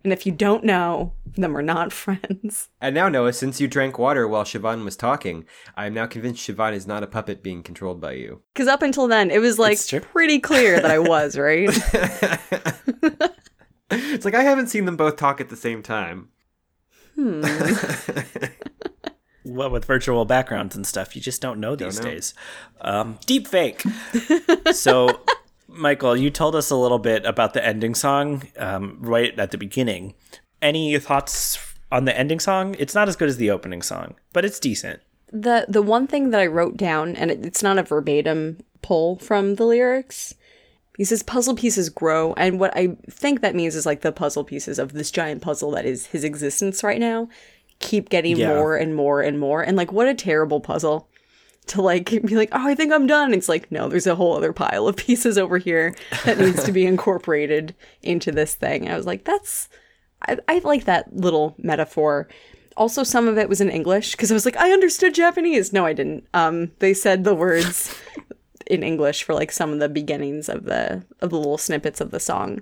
[0.05, 2.69] And if you don't know, then we're not friends.
[2.81, 5.45] And now, Noah, since you drank water while Siobhan was talking,
[5.77, 8.43] I am now convinced Siobhan is not a puppet being controlled by you.
[8.55, 9.79] Cuz up until then it was like
[10.13, 11.69] pretty clear that I was, right?
[13.91, 16.29] It's like I haven't seen them both talk at the same time.
[17.15, 17.43] Hmm.
[19.45, 22.05] What with virtual backgrounds and stuff, you just don't know these know.
[22.05, 22.35] days.
[22.83, 23.83] Um, deep fake.
[24.73, 25.21] so,
[25.69, 29.59] Michael, you told us a little bit about the ending song um, right at the
[29.59, 30.15] beginning.
[30.63, 31.59] Any thoughts
[31.93, 32.75] on the ending song?
[32.79, 35.01] It's not as good as the opening song, but it's decent.
[35.31, 39.17] the the one thing that I wrote down, and it, it's not a verbatim pull
[39.19, 40.35] from the lyrics.
[40.97, 44.43] He says puzzle pieces grow, and what I think that means is like the puzzle
[44.45, 47.29] pieces of this giant puzzle that is his existence right now
[47.81, 48.55] keep getting Yeah.
[48.57, 49.63] more and more and more.
[49.63, 51.09] And like, what a terrible puzzle
[51.69, 53.33] to like be like, oh, I think I'm done.
[53.35, 55.95] It's like, no, there's a whole other pile of pieces over here
[56.25, 58.89] that needs to be incorporated into this thing.
[58.89, 59.69] I was like, that's
[60.23, 62.29] I, I like that little metaphor.
[62.77, 65.73] Also, some of it was in English because I was like, I understood Japanese.
[65.73, 66.27] No, I didn't.
[66.35, 67.95] Um, they said the words
[68.67, 72.11] in English for like some of the beginnings of the of the little snippets of
[72.11, 72.61] the song,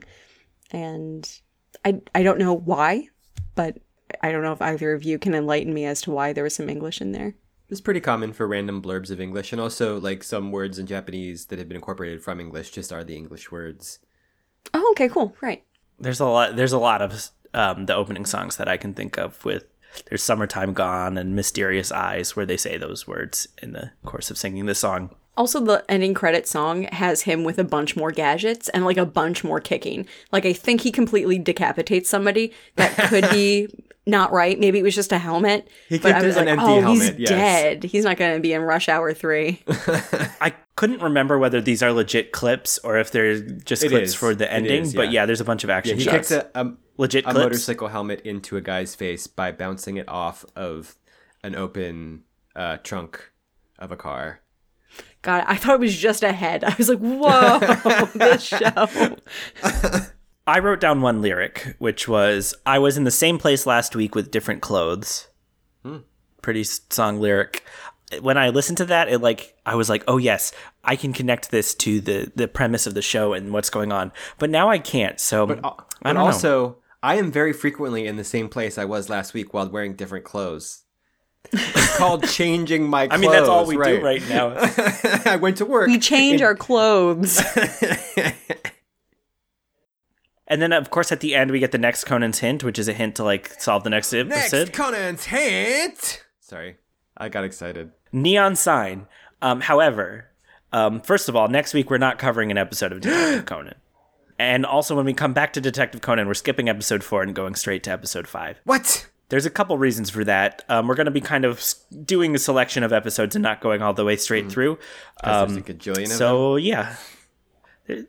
[0.70, 1.40] and
[1.84, 3.08] I I don't know why,
[3.54, 3.78] but
[4.22, 6.54] I don't know if either of you can enlighten me as to why there was
[6.54, 7.34] some English in there.
[7.68, 11.46] It's pretty common for random blurbs of English, and also like some words in Japanese
[11.46, 13.98] that have been incorporated from English just are the English words.
[14.72, 15.64] Oh, okay, cool, right.
[15.98, 16.56] There's a lot.
[16.56, 19.44] There's a lot of um, the opening songs that I can think of.
[19.44, 19.64] With
[20.08, 24.38] there's "Summertime Gone" and "Mysterious Eyes," where they say those words in the course of
[24.38, 25.10] singing the song.
[25.36, 29.04] Also, the ending credit song has him with a bunch more gadgets and like a
[29.04, 30.06] bunch more kicking.
[30.32, 32.52] Like, I think he completely decapitates somebody.
[32.76, 33.68] That could be
[34.06, 34.58] not right.
[34.58, 35.68] Maybe it was just a helmet.
[35.88, 37.28] He but I kicked was an like, empty oh, helmet, he's yes.
[37.30, 37.84] dead.
[37.84, 39.62] He's not going to be in Rush Hour 3.
[40.40, 44.14] I couldn't remember whether these are legit clips or if they're just It clips is.
[44.14, 44.82] for the ending.
[44.82, 45.22] is, But yeah.
[45.22, 46.28] yeah, there's a bunch of action He shots.
[46.28, 47.38] kicks a, a, legit a clips.
[47.44, 50.94] motorcycle helmet into a guy's face by bouncing it off of
[51.42, 52.22] an open
[52.54, 53.32] uh, trunk
[53.78, 54.40] of a car.
[55.22, 56.62] God, I thought it was just a head.
[56.62, 57.58] I was like, whoa,
[58.14, 59.16] this show.
[60.46, 64.14] I wrote down one lyric, which was I was in the same place last week
[64.14, 65.28] with different clothes.
[65.82, 65.98] Hmm.
[66.42, 67.64] Pretty song lyric.
[68.20, 70.52] When I listened to that, it like I was like, "Oh yes,
[70.84, 74.12] I can connect this to the the premise of the show and what's going on."
[74.38, 75.18] But now I can't.
[75.18, 75.62] So I But
[76.04, 76.20] don't know.
[76.20, 79.94] also, I am very frequently in the same place I was last week while wearing
[79.94, 80.84] different clothes.
[81.52, 83.18] It's called changing my clothes.
[83.18, 83.98] I mean, that's all we right.
[83.98, 84.52] do right now.
[85.26, 85.88] I went to work.
[85.88, 87.40] We change our clothes.
[90.48, 92.88] and then, of course, at the end, we get the next Conan's hint, which is
[92.88, 94.58] a hint to like solve the next episode.
[94.66, 94.72] Next.
[94.72, 96.24] Conan's hint.
[96.40, 96.76] Sorry,
[97.16, 97.92] I got excited.
[98.12, 99.06] Neon sign.
[99.42, 100.26] Um, however,
[100.72, 103.74] um, first of all, next week we're not covering an episode of Detective Conan.
[104.38, 107.54] And also, when we come back to Detective Conan, we're skipping episode four and going
[107.54, 108.60] straight to episode five.
[108.64, 109.08] What?
[109.28, 110.62] There's a couple reasons for that.
[110.68, 111.64] Um, we're going to be kind of
[112.04, 114.78] doing a selection of episodes and not going all the way straight through.
[115.24, 116.18] There's Um, like a gajillion of them.
[116.18, 116.94] so yeah,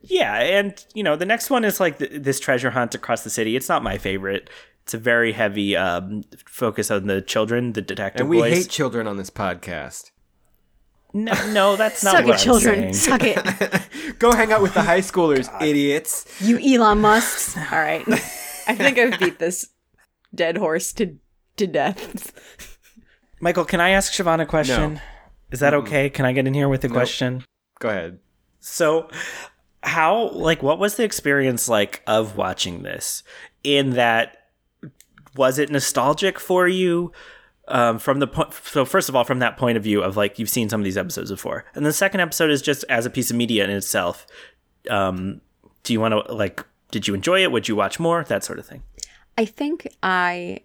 [0.03, 3.30] yeah, and you know the next one is like th- this treasure hunt across the
[3.30, 3.55] city.
[3.55, 4.49] It's not my favorite.
[4.84, 8.53] It's a very heavy um, focus on the children, the detective And we boys.
[8.53, 10.11] hate children on this podcast.
[11.13, 12.93] no, no, that's not Suck what it, I'm children.
[12.93, 12.93] saying.
[12.93, 14.17] Suck it.
[14.19, 16.25] Go hang out with the high schoolers, idiots.
[16.41, 17.57] You Elon Musks.
[17.71, 18.03] All right.
[18.67, 19.69] I think I've beat this
[20.34, 21.17] dead horse to
[21.57, 22.34] to death.
[23.41, 24.95] Michael, can I ask Siobhan a question?
[24.95, 24.99] No.
[25.51, 26.09] Is that okay?
[26.09, 27.43] Can I get in here with a question?
[27.80, 28.19] Go ahead.
[28.59, 29.09] So,
[29.88, 33.23] how, like, what was the experience like of watching this?
[33.63, 34.49] In that,
[35.35, 37.11] was it nostalgic for you?
[37.67, 38.53] um, from the point.
[38.53, 40.85] So first of all, from that point of view of like you've seen some of
[40.85, 43.69] these episodes before, and the second episode is just as a piece of media in
[43.69, 44.25] itself.
[44.89, 45.41] Um,
[45.83, 46.65] do you want to like?
[46.91, 47.51] Did you enjoy it?
[47.51, 48.23] Would you watch more?
[48.23, 48.83] That sort of thing.
[49.38, 50.61] I think I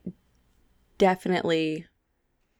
[0.98, 1.86] definitely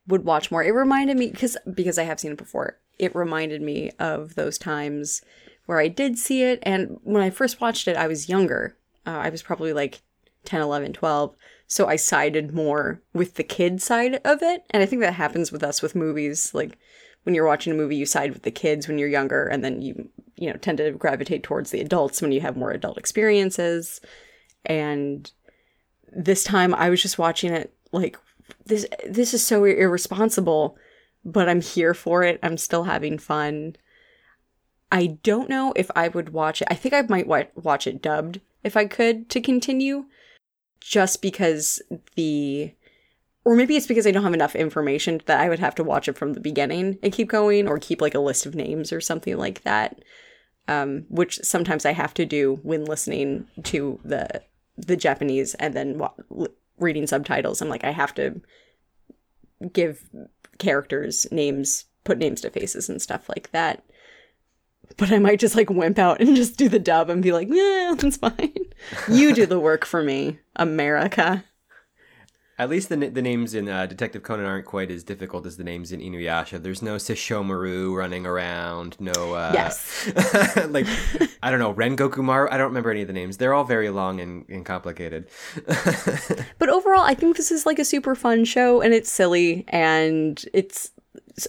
[0.09, 0.65] would watch more.
[0.65, 2.79] It reminded me because because I have seen it before.
[2.99, 5.23] It reminded me of those times
[5.67, 8.77] where I did see it and when I first watched it I was younger.
[9.07, 10.03] Uh, I was probably like
[10.45, 11.35] 10, 11, 12.
[11.67, 14.65] So I sided more with the kid side of it.
[14.71, 16.79] And I think that happens with us with movies like
[17.25, 19.81] when you're watching a movie you side with the kids when you're younger and then
[19.81, 24.01] you you know tend to gravitate towards the adults when you have more adult experiences.
[24.67, 25.31] And
[26.11, 28.19] this time I was just watching it like
[28.67, 30.77] this this is so irresponsible,
[31.25, 32.39] but I'm here for it.
[32.43, 33.77] I'm still having fun.
[34.93, 36.69] I don't know if I would watch it.
[36.71, 40.05] I think I might wa- watch it dubbed if I could to continue
[40.81, 41.81] just because
[42.15, 42.73] the
[43.45, 46.07] or maybe it's because I don't have enough information that I would have to watch
[46.09, 49.01] it from the beginning and keep going or keep like a list of names or
[49.01, 50.05] something like that.
[50.69, 54.43] Um, which sometimes I have to do when listening to the
[54.77, 56.47] the Japanese and then wa-
[56.79, 57.61] reading subtitles.
[57.61, 58.41] I'm like I have to
[59.73, 60.09] give
[60.59, 63.83] characters names, put names to faces and stuff like that.
[64.97, 67.49] But I might just like wimp out and just do the dub and be like,
[67.51, 68.55] yeah, that's fine.
[69.09, 71.45] you do the work for me, America.
[72.59, 75.65] At least the, the names in uh, Detective Conan aren't quite as difficult as the
[75.65, 76.63] names in Inuyasha.
[76.63, 78.97] There's no Sesshomaru running around.
[79.01, 80.09] No, uh, yes,
[80.69, 80.87] like
[81.43, 82.49] I don't know Rengoku Maru.
[82.51, 83.39] I don't remember any of the names.
[83.39, 85.29] They're all very long and, and complicated.
[86.59, 90.45] but overall, I think this is like a super fun show, and it's silly, and
[90.53, 90.93] it's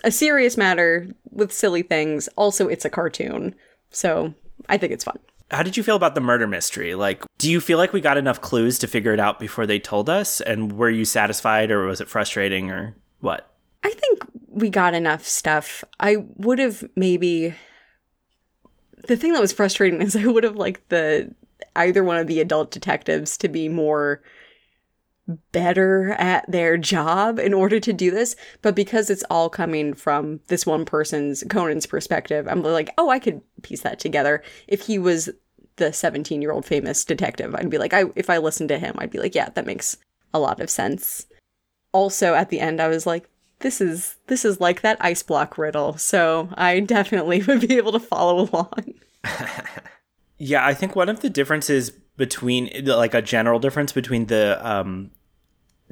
[0.04, 2.28] a serious matter with silly things.
[2.36, 3.56] Also, it's a cartoon,
[3.90, 4.34] so
[4.70, 5.20] I think it's fun.
[5.52, 6.96] How did you feel about the murder mystery?
[6.96, 9.80] Like, do you feel like we got enough clues to figure it out before they
[9.80, 10.42] told us?
[10.42, 13.50] And were you satisfied or was it frustrating or what?
[13.84, 15.84] I think we got enough stuff.
[16.00, 17.54] I would have maybe.
[19.08, 21.34] The thing that was frustrating is I would have liked the
[21.76, 24.22] either one of the adult detectives to be more
[25.54, 30.42] better at their job in order to do this but because it's all coming from
[30.48, 34.44] this one person's conan's perspective i'm like oh i could piece that together.
[34.68, 35.30] If he was
[35.78, 38.96] the 17 year old famous detective i'd be like i if i listened to him
[39.00, 39.98] i'd be like yeah that makes
[40.34, 41.26] a lot of sense.
[41.92, 43.28] Also at the end i was like
[43.60, 47.94] this is this is like that ice block riddle so i definitely would be able
[47.94, 48.94] to follow along.
[50.40, 55.11] Yeah i think one of the differences between like a general difference between the um,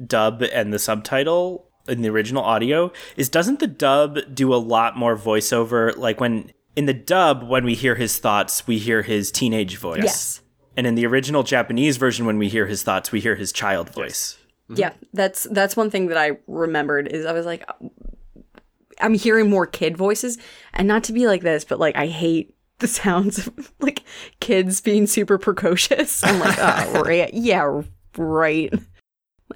[0.04, 4.96] dub and the subtitle in the original audio is doesn't the dub do a lot
[4.96, 5.96] more voiceover?
[5.96, 10.02] Like when in the dub when we hear his thoughts we hear his teenage voice.
[10.02, 10.40] Yes.
[10.76, 13.90] And in the original japanese version when we hear his thoughts we hear his child
[13.90, 14.38] voice.
[14.68, 14.78] Yes.
[14.78, 17.68] yeah that's that's one thing that i remembered is i was like
[19.00, 20.38] i'm hearing more kid voices
[20.72, 24.02] and not to be like this but like i hate the sounds of like
[24.40, 26.22] kids being super precocious.
[26.24, 27.32] I'm like, oh, right.
[27.32, 27.82] Yeah,
[28.16, 28.72] right.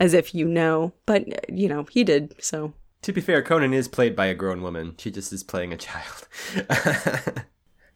[0.01, 0.93] As if you know.
[1.07, 2.73] But, you know, he did, so.
[3.03, 4.95] To be fair, Conan is played by a grown woman.
[4.99, 6.29] She just is playing a child.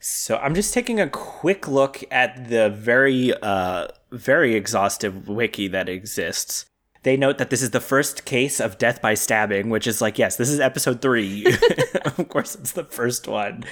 [0.00, 5.88] so I'm just taking a quick look at the very, uh, very exhaustive wiki that
[5.88, 6.66] exists.
[7.02, 10.18] They note that this is the first case of death by stabbing, which is like,
[10.18, 11.46] yes, this is episode three.
[12.04, 13.64] of course, it's the first one.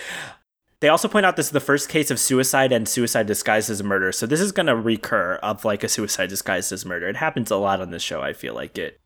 [0.81, 3.83] They also point out this is the first case of suicide and suicide disguised as
[3.83, 4.13] murder.
[4.13, 7.09] So this is going to recur of like a suicide disguised as murder.
[7.09, 8.21] It happens a lot on this show.
[8.21, 9.01] I feel like it.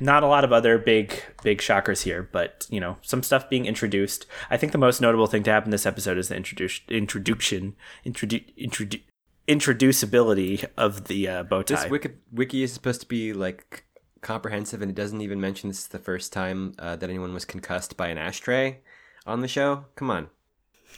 [0.00, 3.66] Not a lot of other big big shockers here, but you know some stuff being
[3.66, 4.26] introduced.
[4.50, 8.44] I think the most notable thing to happen this episode is the introduce, introduction introdu,
[8.58, 9.00] introdu,
[9.46, 11.76] introducibility of the uh, bow tie.
[11.76, 13.84] This wiki, wiki is supposed to be like
[14.20, 17.44] comprehensive, and it doesn't even mention this is the first time uh, that anyone was
[17.44, 18.80] concussed by an ashtray
[19.26, 19.84] on the show.
[19.94, 20.28] Come on.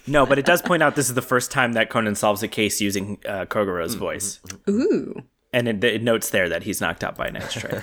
[0.07, 2.49] No, but it does point out this is the first time that Conan solves a
[2.49, 4.01] case using uh, Kogoro's mm-hmm.
[4.01, 4.41] voice.
[4.47, 4.71] Mm, mm.
[4.71, 5.23] Ooh.
[5.53, 7.83] And it, it, notes there that he's knocked out by an ashtray.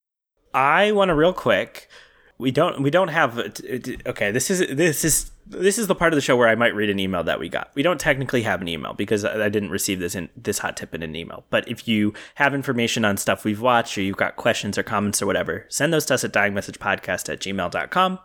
[0.54, 1.88] I want to real quick.
[2.38, 2.82] We don't.
[2.82, 3.38] We don't have.
[3.38, 6.48] Uh, uh, okay, this is this is this is the part of the show where
[6.48, 7.70] I might read an email that we got.
[7.74, 10.94] We don't technically have an email because I didn't receive this in this hot tip
[10.94, 11.44] in an email.
[11.50, 15.22] But if you have information on stuff we've watched or you've got questions or comments
[15.22, 18.18] or whatever, send those to us at dyingmessagepodcast at gmail.com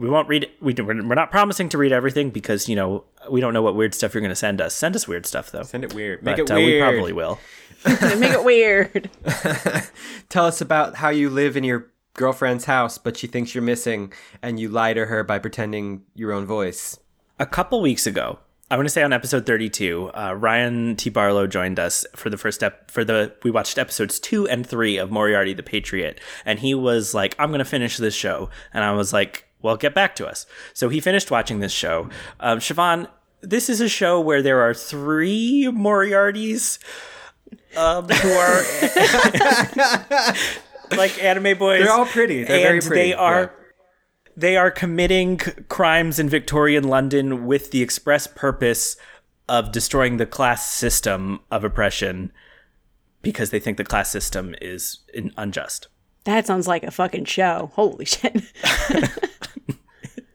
[0.00, 3.52] we won't read we we're not promising to read everything because you know we don't
[3.52, 4.74] know what weird stuff you're going to send us.
[4.74, 5.62] Send us weird stuff though.
[5.62, 6.22] Send it weird.
[6.22, 7.38] Make but, it weird uh, we probably will.
[8.18, 9.10] Make it weird.
[10.30, 14.12] Tell us about how you live in your girlfriend's house but she thinks you're missing
[14.42, 16.98] and you lie to her by pretending your own voice.
[17.38, 18.38] A couple weeks ago
[18.70, 21.10] I want to say on episode 32, uh, Ryan T.
[21.10, 24.96] Barlow joined us for the first step for the we watched episodes two and three
[24.96, 28.84] of Moriarty the Patriot, and he was like, "I'm going to finish this show," and
[28.84, 32.08] I was like, "Well, get back to us." So he finished watching this show.
[32.38, 33.08] Um, Siobhan,
[33.42, 36.78] this is a show where there are three Moriartys
[37.76, 38.62] um, who are
[40.96, 41.80] like anime boys.
[41.82, 42.44] They're all pretty.
[42.44, 42.94] They're very pretty.
[42.94, 43.40] They are.
[43.40, 43.48] Yeah.
[44.36, 45.38] They are committing
[45.68, 48.96] crimes in Victorian London with the express purpose
[49.48, 52.32] of destroying the class system of oppression
[53.20, 55.00] because they think the class system is
[55.36, 55.88] unjust.
[56.24, 57.70] That sounds like a fucking show.
[57.74, 58.42] Holy shit.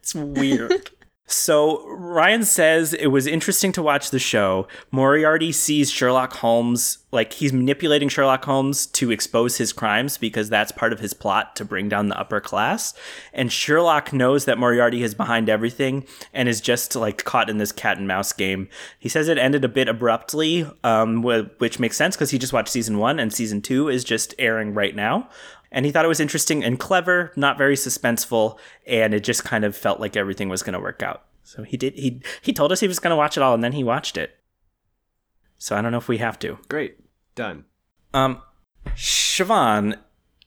[0.06, 0.90] It's weird.
[1.26, 4.68] so Ryan says it was interesting to watch the show.
[4.92, 10.70] Moriarty sees Sherlock Holmes like he's manipulating Sherlock Holmes to expose his crimes because that's
[10.70, 12.94] part of his plot to bring down the upper class.
[13.32, 16.04] And Sherlock knows that Moriarty is behind everything
[16.34, 18.68] and is just like caught in this cat and mouse game.
[18.98, 22.52] He says it ended a bit abruptly, um, wh- which makes sense because he just
[22.52, 25.28] watched season one and season two is just airing right now.
[25.76, 29.62] And he thought it was interesting and clever, not very suspenseful, and it just kind
[29.62, 31.26] of felt like everything was going to work out.
[31.42, 31.92] So he did.
[31.94, 34.16] He he told us he was going to watch it all, and then he watched
[34.16, 34.38] it.
[35.58, 36.58] So I don't know if we have to.
[36.70, 36.96] Great.
[37.34, 37.66] Done.
[38.14, 38.40] Um,
[38.94, 39.98] Siobhan,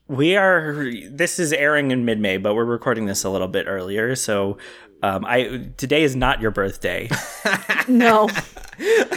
[0.08, 0.92] we are.
[1.08, 4.16] This is airing in mid May, but we're recording this a little bit earlier.
[4.16, 4.58] So,
[5.02, 7.10] um, I today is not your birthday.
[7.88, 8.30] no.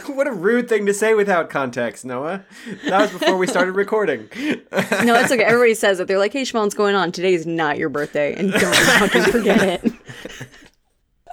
[0.08, 2.44] What a rude thing to say without context, Noah.
[2.84, 4.28] That was before we started recording.
[5.04, 5.44] No, it's okay.
[5.44, 6.08] Everybody says it.
[6.08, 7.12] They're like, hey, Siobhan, what's going on?
[7.12, 9.92] Today is not your birthday, and don't fucking forget it.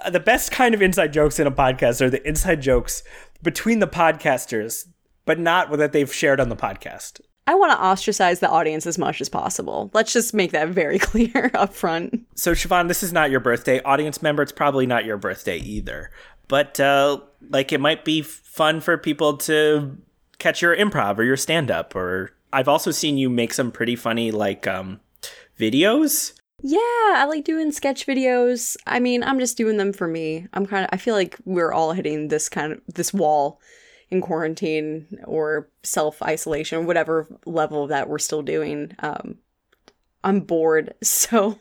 [0.02, 3.02] Uh, the best kind of inside jokes in a podcast are the inside jokes
[3.42, 4.86] between the podcasters,
[5.24, 7.20] but not that they've shared on the podcast.
[7.46, 9.90] I want to ostracize the audience as much as possible.
[9.92, 12.26] Let's just make that very clear up front.
[12.34, 13.80] So, Siobhan, this is not your birthday.
[13.82, 16.10] Audience member, it's probably not your birthday either.
[16.48, 19.96] But, uh, like, it might be fun for people to
[20.38, 21.94] catch your improv or your stand up.
[21.94, 25.00] Or I've also seen you make some pretty funny, like, um,
[25.58, 26.32] videos.
[26.62, 28.76] Yeah, I like doing sketch videos.
[28.86, 30.46] I mean, I'm just doing them for me.
[30.52, 33.60] I'm kind of I feel like we're all hitting this kind of this wall
[34.10, 38.92] in quarantine or self-isolation, whatever level that we're still doing.
[39.00, 39.38] Um
[40.22, 41.58] I'm bored, so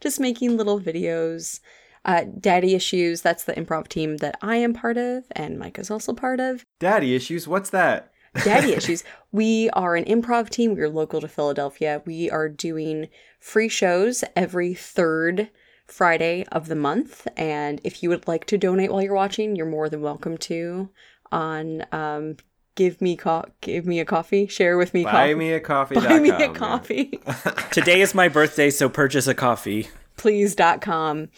[0.00, 1.60] just making little videos.
[2.04, 5.90] Uh, Daddy Issues, that's the improv team that I am part of, and Mike is
[5.90, 6.64] also part of.
[6.78, 8.12] Daddy issues, what's that?
[8.44, 9.04] Daddy Issues.
[9.32, 10.74] We are an improv team.
[10.74, 12.02] We're local to Philadelphia.
[12.06, 13.08] We are doing
[13.40, 15.50] free shows every third
[15.86, 17.26] Friday of the month.
[17.36, 20.90] And if you would like to donate while you're watching, you're more than welcome to
[21.32, 22.36] on um,
[22.74, 25.34] give me co- give me a coffee, share with me Buy coffee.
[25.34, 25.94] me a coffee.
[25.96, 27.20] Buy me a coffee.
[27.72, 29.88] Today is my birthday, so purchase a coffee.
[30.16, 31.28] please.com.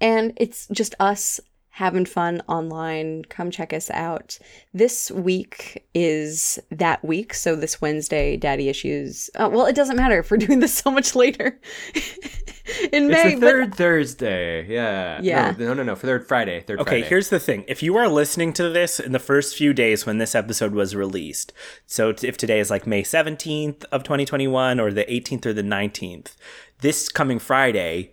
[0.00, 1.40] And it's just us
[1.76, 3.22] having fun online.
[3.26, 4.38] Come check us out.
[4.72, 7.34] This week is that week.
[7.34, 9.28] So this Wednesday, Daddy Issues.
[9.34, 11.60] Uh, well, it doesn't matter if we're doing this so much later
[12.92, 13.32] in May.
[13.32, 14.66] It's the but- third Thursday.
[14.66, 15.20] Yeah.
[15.22, 15.54] Yeah.
[15.58, 15.96] No, no, no, no.
[15.96, 16.60] For third Friday.
[16.62, 17.08] Third Okay, Friday.
[17.08, 17.66] here's the thing.
[17.68, 20.96] If you are listening to this in the first few days when this episode was
[20.96, 21.52] released,
[21.86, 25.62] so t- if today is like May 17th of 2021 or the 18th or the
[25.62, 26.36] 19th,
[26.80, 28.12] this coming Friday,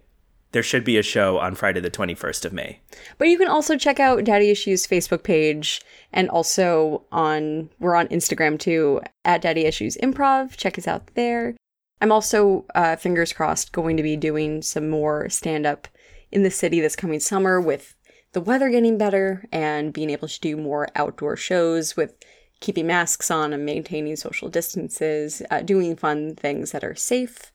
[0.54, 2.80] there should be a show on Friday the 21st of May.
[3.18, 5.82] But you can also check out Daddy Issues Facebook page
[6.14, 10.56] and also on we're on Instagram too at Daddy Issues Improv.
[10.56, 11.56] Check us out there.
[12.02, 15.88] I'm also uh, fingers crossed going to be doing some more stand up
[16.32, 17.96] in the city this coming summer with
[18.34, 22.16] the weather getting better and being able to do more outdoor shows with
[22.60, 27.53] keeping masks on and maintaining social distances, uh, doing fun things that are safe.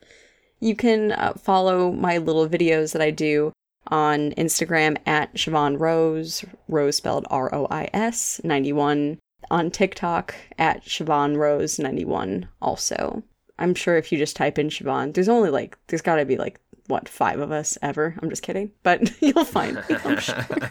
[0.60, 3.52] You can uh, follow my little videos that I do
[3.88, 9.18] on Instagram at Siobhan Rose, Rose spelled R O I S 91.
[9.50, 13.22] On TikTok at Siobhan Rose 91 also.
[13.58, 16.60] I'm sure if you just type in Siobhan, there's only like, there's gotta be like,
[16.88, 18.14] what, five of us ever?
[18.20, 18.72] I'm just kidding.
[18.82, 20.44] But you'll find me, I'm sure.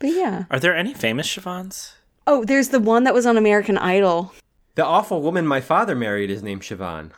[0.00, 0.44] But yeah.
[0.50, 1.92] Are there any famous Siobhans?
[2.26, 4.32] Oh, there's the one that was on American Idol.
[4.74, 7.10] The awful woman my father married is named Siobhan.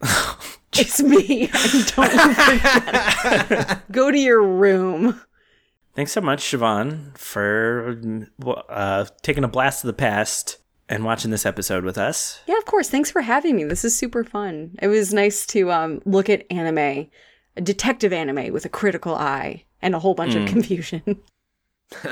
[0.78, 1.50] It's me.
[1.52, 3.92] I don't.
[3.92, 5.20] Go to your room.
[5.94, 7.98] Thanks so much, Siobhan, for
[8.68, 12.40] uh, taking a blast of the past and watching this episode with us.
[12.46, 12.88] Yeah, of course.
[12.88, 13.64] Thanks for having me.
[13.64, 14.76] This is super fun.
[14.80, 17.08] It was nice to um, look at anime,
[17.56, 21.02] a detective anime with a critical eye and a whole bunch of confusion.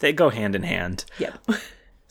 [0.00, 1.06] They go hand in hand.
[1.18, 1.38] yep.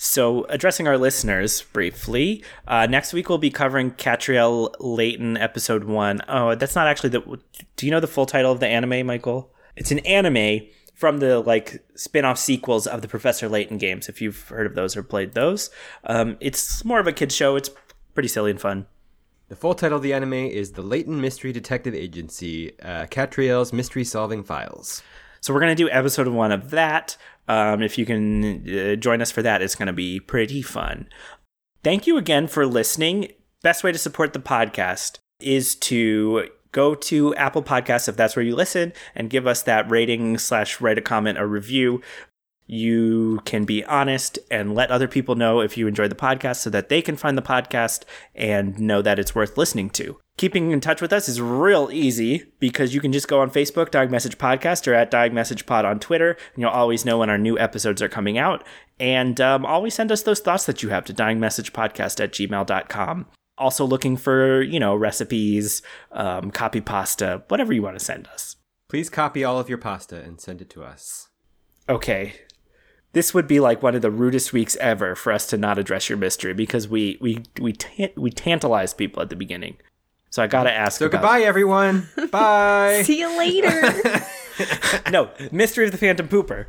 [0.06, 6.22] So, addressing our listeners briefly, uh, next week we'll be covering Katrielle Layton episode one.
[6.28, 7.40] Oh, that's not actually the.
[7.78, 9.54] Do you know the full title of the anime, Michael?
[9.78, 14.10] It's an anime from the like spin-off sequels of the Professor Layton games.
[14.10, 15.70] If you've heard of those or played those,
[16.04, 17.56] um, it's more of a kids show.
[17.56, 17.70] It's
[18.14, 18.88] pretty silly and fun.
[19.48, 24.04] The full title of the anime is The Layton Mystery Detective Agency, uh, Katrielle's Mystery
[24.04, 25.02] Solving Files.
[25.40, 27.16] So we're gonna do episode one of that.
[27.48, 31.08] Um, if you can uh, join us for that, it's gonna be pretty fun.
[31.84, 33.30] Thank you again for listening.
[33.62, 38.46] Best way to support the podcast is to go to Apple Podcasts if that's where
[38.46, 42.02] you listen and give us that rating slash write a comment or review.
[42.66, 46.70] You can be honest and let other people know if you enjoy the podcast so
[46.70, 48.04] that they can find the podcast
[48.34, 50.18] and know that it's worth listening to.
[50.36, 53.92] Keeping in touch with us is real easy because you can just go on Facebook,
[53.92, 57.30] Dying Message Podcast, or at Dying Message Pod on Twitter, and you'll always know when
[57.30, 58.64] our new episodes are coming out.
[59.00, 63.28] And um, always send us those thoughts that you have to dyingmessagepodcast at gmail.com.
[63.60, 68.56] Also looking for, you know, recipes, um, copy pasta, whatever you want to send us.
[68.90, 71.30] Please copy all of your pasta and send it to us.
[71.88, 72.34] Okay.
[73.14, 76.10] This would be like one of the rudest weeks ever for us to not address
[76.10, 79.78] your mystery because we we we ta- we tantalized people at the beginning.
[80.34, 80.98] So I gotta ask.
[80.98, 82.10] So about- goodbye, everyone.
[82.32, 83.04] Bye.
[83.06, 83.94] See you later.
[85.12, 86.68] No, mystery of the Phantom Pooper.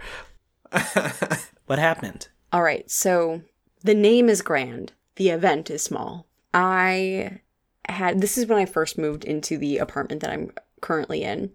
[1.67, 2.29] what happened?
[2.51, 3.43] All right, so
[3.83, 6.27] the name is grand, the event is small.
[6.55, 7.41] I
[7.87, 10.51] had this is when I first moved into the apartment that I'm
[10.81, 11.53] currently in.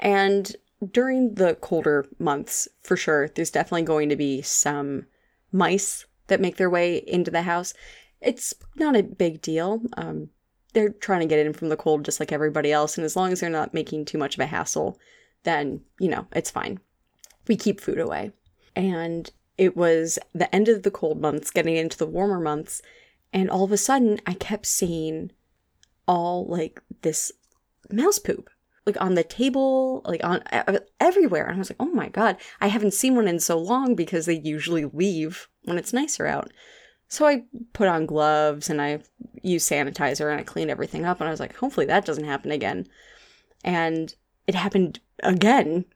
[0.00, 0.56] And
[0.90, 5.06] during the colder months, for sure, there's definitely going to be some
[5.52, 7.74] mice that make their way into the house.
[8.20, 9.82] It's not a big deal.
[9.96, 10.30] Um,
[10.72, 12.96] they're trying to get in from the cold just like everybody else.
[12.96, 14.98] And as long as they're not making too much of a hassle,
[15.44, 16.80] then, you know, it's fine.
[17.48, 18.32] We keep food away.
[18.76, 22.82] And it was the end of the cold months, getting into the warmer months.
[23.32, 25.32] And all of a sudden, I kept seeing
[26.06, 27.32] all like this
[27.90, 28.50] mouse poop
[28.86, 30.42] like on the table, like on
[30.98, 31.46] everywhere.
[31.46, 34.26] And I was like, oh my God, I haven't seen one in so long because
[34.26, 36.50] they usually leave when it's nicer out.
[37.10, 37.42] So I
[37.72, 39.00] put on gloves and I
[39.42, 41.20] use sanitizer and I cleaned everything up.
[41.20, 42.86] And I was like, hopefully that doesn't happen again.
[43.64, 44.14] And
[44.46, 45.86] it happened again,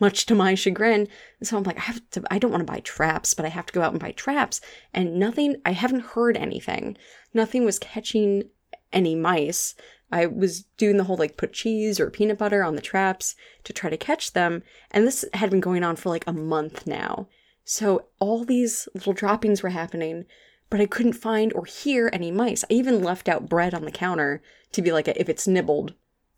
[0.00, 1.06] much to my chagrin.
[1.38, 3.48] And so I'm like, I have to, I don't want to buy traps, but I
[3.48, 4.60] have to go out and buy traps.
[4.92, 6.96] And nothing, I haven't heard anything.
[7.32, 8.50] Nothing was catching
[8.92, 9.76] any mice.
[10.10, 13.72] I was doing the whole like put cheese or peanut butter on the traps to
[13.72, 14.64] try to catch them.
[14.90, 17.28] And this had been going on for like a month now.
[17.64, 20.24] So all these little droppings were happening,
[20.70, 22.64] but I couldn't find or hear any mice.
[22.64, 25.94] I even left out bread on the counter to be like, if it's nibbled,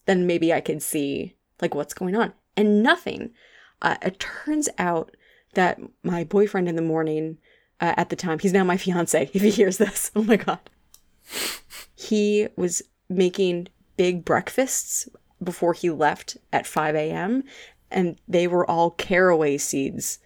[0.06, 2.32] then maybe I could see like what's going on.
[2.56, 3.30] And nothing.
[3.80, 5.16] Uh, it turns out
[5.54, 7.38] that my boyfriend in the morning,
[7.80, 9.30] uh, at the time, he's now my fiance.
[9.32, 10.60] If he hears this, oh my god,
[11.94, 15.08] he was making big breakfasts
[15.42, 17.44] before he left at 5 a.m.
[17.90, 20.18] and they were all caraway seeds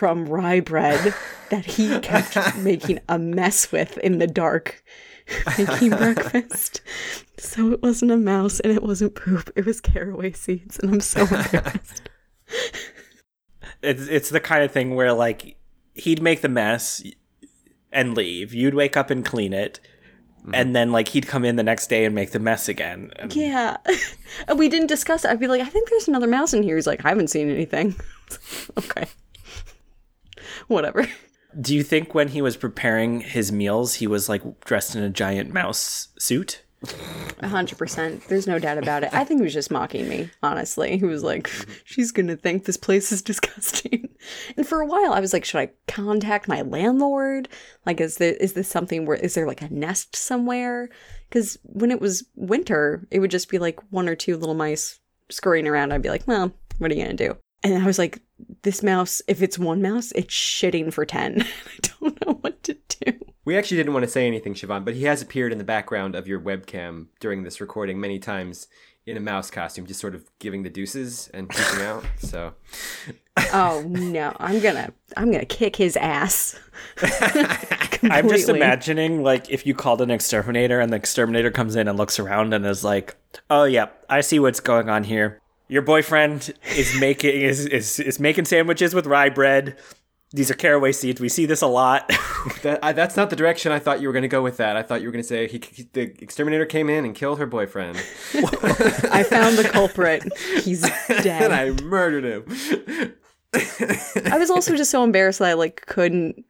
[0.00, 1.14] from rye bread
[1.50, 4.82] that he kept making a mess with in the dark
[5.58, 6.80] making breakfast.
[7.36, 9.50] So it wasn't a mouse and it wasn't poop.
[9.56, 12.02] It was caraway seeds and I'm so embarrassed.
[13.82, 15.56] It's it's the kind of thing where like
[15.94, 17.02] he'd make the mess
[17.90, 18.52] and leave.
[18.52, 19.80] You'd wake up and clean it.
[20.40, 20.54] Mm-hmm.
[20.54, 23.10] And then like he'd come in the next day and make the mess again.
[23.16, 23.78] And Yeah.
[24.48, 25.30] And we didn't discuss it.
[25.30, 26.76] I'd be like, I think there's another mouse in here.
[26.76, 27.94] He's like, I haven't seen anything.
[28.76, 29.06] okay.
[30.70, 31.08] Whatever.
[31.60, 35.10] Do you think when he was preparing his meals, he was like dressed in a
[35.10, 36.62] giant mouse suit?
[37.40, 38.22] A hundred percent.
[38.28, 39.12] There's no doubt about it.
[39.12, 40.96] I think he was just mocking me, honestly.
[40.96, 41.50] He was like,
[41.84, 44.10] she's gonna think this place is disgusting.
[44.56, 47.48] And for a while I was like, should I contact my landlord?
[47.84, 50.88] Like, is there is this something where is there like a nest somewhere?
[51.28, 55.00] Because when it was winter, it would just be like one or two little mice
[55.30, 55.92] scurrying around.
[55.92, 57.36] I'd be like, well, what are you gonna do?
[57.64, 58.20] And I was like,
[58.62, 61.42] this mouse, if it's one mouse, it's shitting for ten.
[61.66, 63.12] I don't know what to do.
[63.44, 66.14] We actually didn't want to say anything, Siobhan, but he has appeared in the background
[66.14, 68.68] of your webcam during this recording many times
[69.06, 72.04] in a mouse costume, just sort of giving the deuces and peeking out.
[72.18, 72.54] So
[73.52, 76.58] Oh no, I'm gonna I'm gonna kick his ass.
[78.02, 81.96] I'm just imagining like if you called an exterminator and the exterminator comes in and
[81.98, 83.16] looks around and is like,
[83.48, 85.40] "Oh yeah, I see what's going on here.
[85.70, 89.78] Your boyfriend is making is is, is making sandwiches with rye bread.
[90.32, 91.20] These are caraway seeds.
[91.20, 92.08] We see this a lot."
[92.62, 94.76] that, I, that's not the direction I thought you were going to go with that.
[94.76, 97.38] I thought you were going to say he, he- the exterminator came in and killed
[97.40, 97.96] her boyfriend,
[98.34, 100.22] I found the culprit.
[100.62, 100.92] He's dead.
[101.08, 101.52] and dead.
[101.52, 103.14] I murdered him.
[104.32, 106.44] I was also just so embarrassed that I like couldn't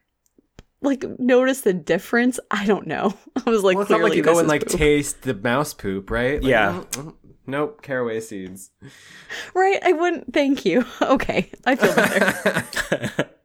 [0.83, 2.39] like notice the difference.
[2.51, 3.15] I don't know.
[3.47, 4.79] I was like, Well, it's not like you go and like poop.
[4.79, 6.43] taste the mouse poop, right?
[6.43, 6.83] Like, Yeah.
[6.91, 7.15] mm, mm,
[7.51, 8.71] Nope, caraway seeds.
[9.55, 9.81] Right?
[9.85, 10.33] I wouldn't.
[10.33, 10.85] Thank you.
[11.03, 13.31] Okay, I feel better.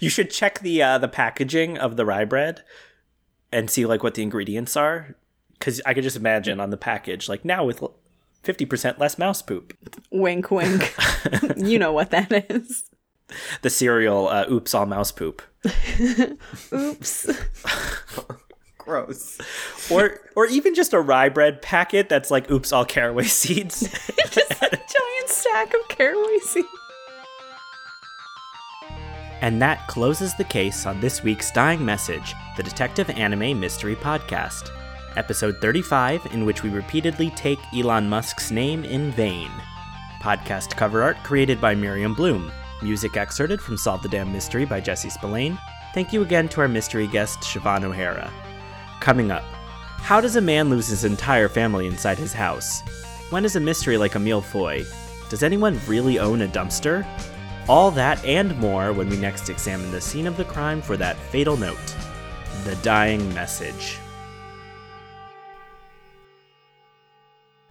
[0.00, 2.62] You should check the uh, the packaging of the rye bread
[3.50, 5.16] and see like what the ingredients are,
[5.58, 7.82] because I could just imagine on the package like now with
[8.44, 9.76] fifty percent less mouse poop.
[10.12, 10.94] wink, wink.
[11.56, 12.84] you know what that is.
[13.62, 15.42] The cereal, uh, oops, all mouse poop,
[16.72, 17.30] Oops.
[18.84, 19.38] Gross.
[19.90, 23.80] or or even just a rye bread packet that's like oops, all caraway seeds.
[24.30, 26.68] Just a giant stack of caraway seeds.
[29.40, 34.70] And that closes the case on this week's Dying Message, the Detective Anime Mystery Podcast.
[35.16, 39.50] Episode 35, in which we repeatedly take Elon Musk's name in vain.
[40.22, 42.52] Podcast cover art created by Miriam Bloom.
[42.82, 45.58] Music excerpted from Solve the Damn Mystery by Jesse Spillane.
[45.92, 48.32] Thank you again to our mystery guest, Siobhan O'Hara.
[49.02, 49.42] Coming up,
[49.98, 52.82] how does a man lose his entire family inside his house?
[53.30, 54.84] When is a mystery like Emile Foy?
[55.28, 57.04] Does anyone really own a dumpster?
[57.68, 61.16] All that and more when we next examine the scene of the crime for that
[61.16, 61.96] fatal note
[62.62, 63.98] the dying message.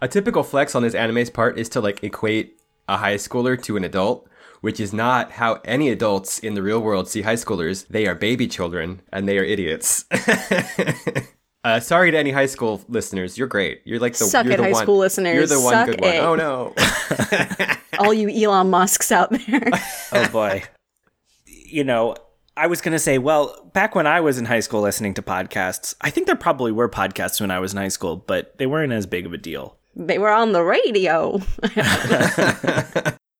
[0.02, 2.60] A typical flex on this anime's part is to like equate
[2.90, 4.28] a high schooler to an adult,
[4.62, 7.86] which is not how any adults in the real world see high schoolers.
[7.88, 10.06] They are baby children and they are idiots.
[11.64, 13.36] uh, sorry to any high school listeners.
[13.36, 13.82] You're great.
[13.84, 15.34] You're like the Suck you're it, the high one, school listeners.
[15.34, 16.14] You're the one Suck good one.
[16.14, 16.18] it.
[16.20, 16.74] Oh no.
[17.98, 19.68] All you Elon Musks out there.
[20.12, 20.62] Oh boy.
[21.46, 22.14] you know,
[22.56, 25.22] I was going to say, well, back when I was in high school listening to
[25.22, 28.66] podcasts, I think there probably were podcasts when I was in high school, but they
[28.66, 29.76] weren't as big of a deal.
[29.96, 31.40] they were on the radio.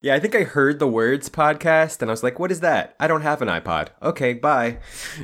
[0.03, 2.97] Yeah, I think I heard the words podcast and I was like, what is that?
[2.99, 3.89] I don't have an iPod.
[4.03, 4.79] Okay, bye.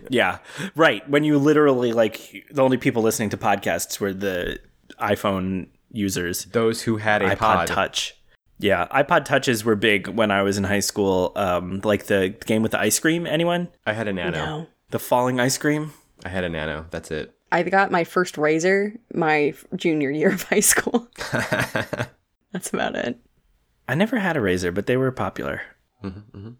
[0.08, 0.38] Yeah,
[0.76, 1.08] right.
[1.10, 4.60] When you literally, like, the only people listening to podcasts were the
[5.00, 6.44] iPhone users.
[6.46, 7.66] Those who had a iPod pod.
[7.66, 8.14] Touch.
[8.60, 11.32] Yeah, iPod Touches were big when I was in high school.
[11.36, 13.26] Um, like the game with the ice cream.
[13.26, 13.68] Anyone?
[13.86, 14.44] I had a nano.
[14.44, 14.66] no.
[14.90, 15.92] The falling ice cream.
[16.24, 16.86] I had a nano.
[16.90, 17.34] That's it.
[17.50, 21.08] I got my first razor my junior year of high school.
[22.52, 23.18] That's about it.
[23.88, 25.62] I never had a razor, but they were popular.
[26.04, 26.54] Mhm, mhm.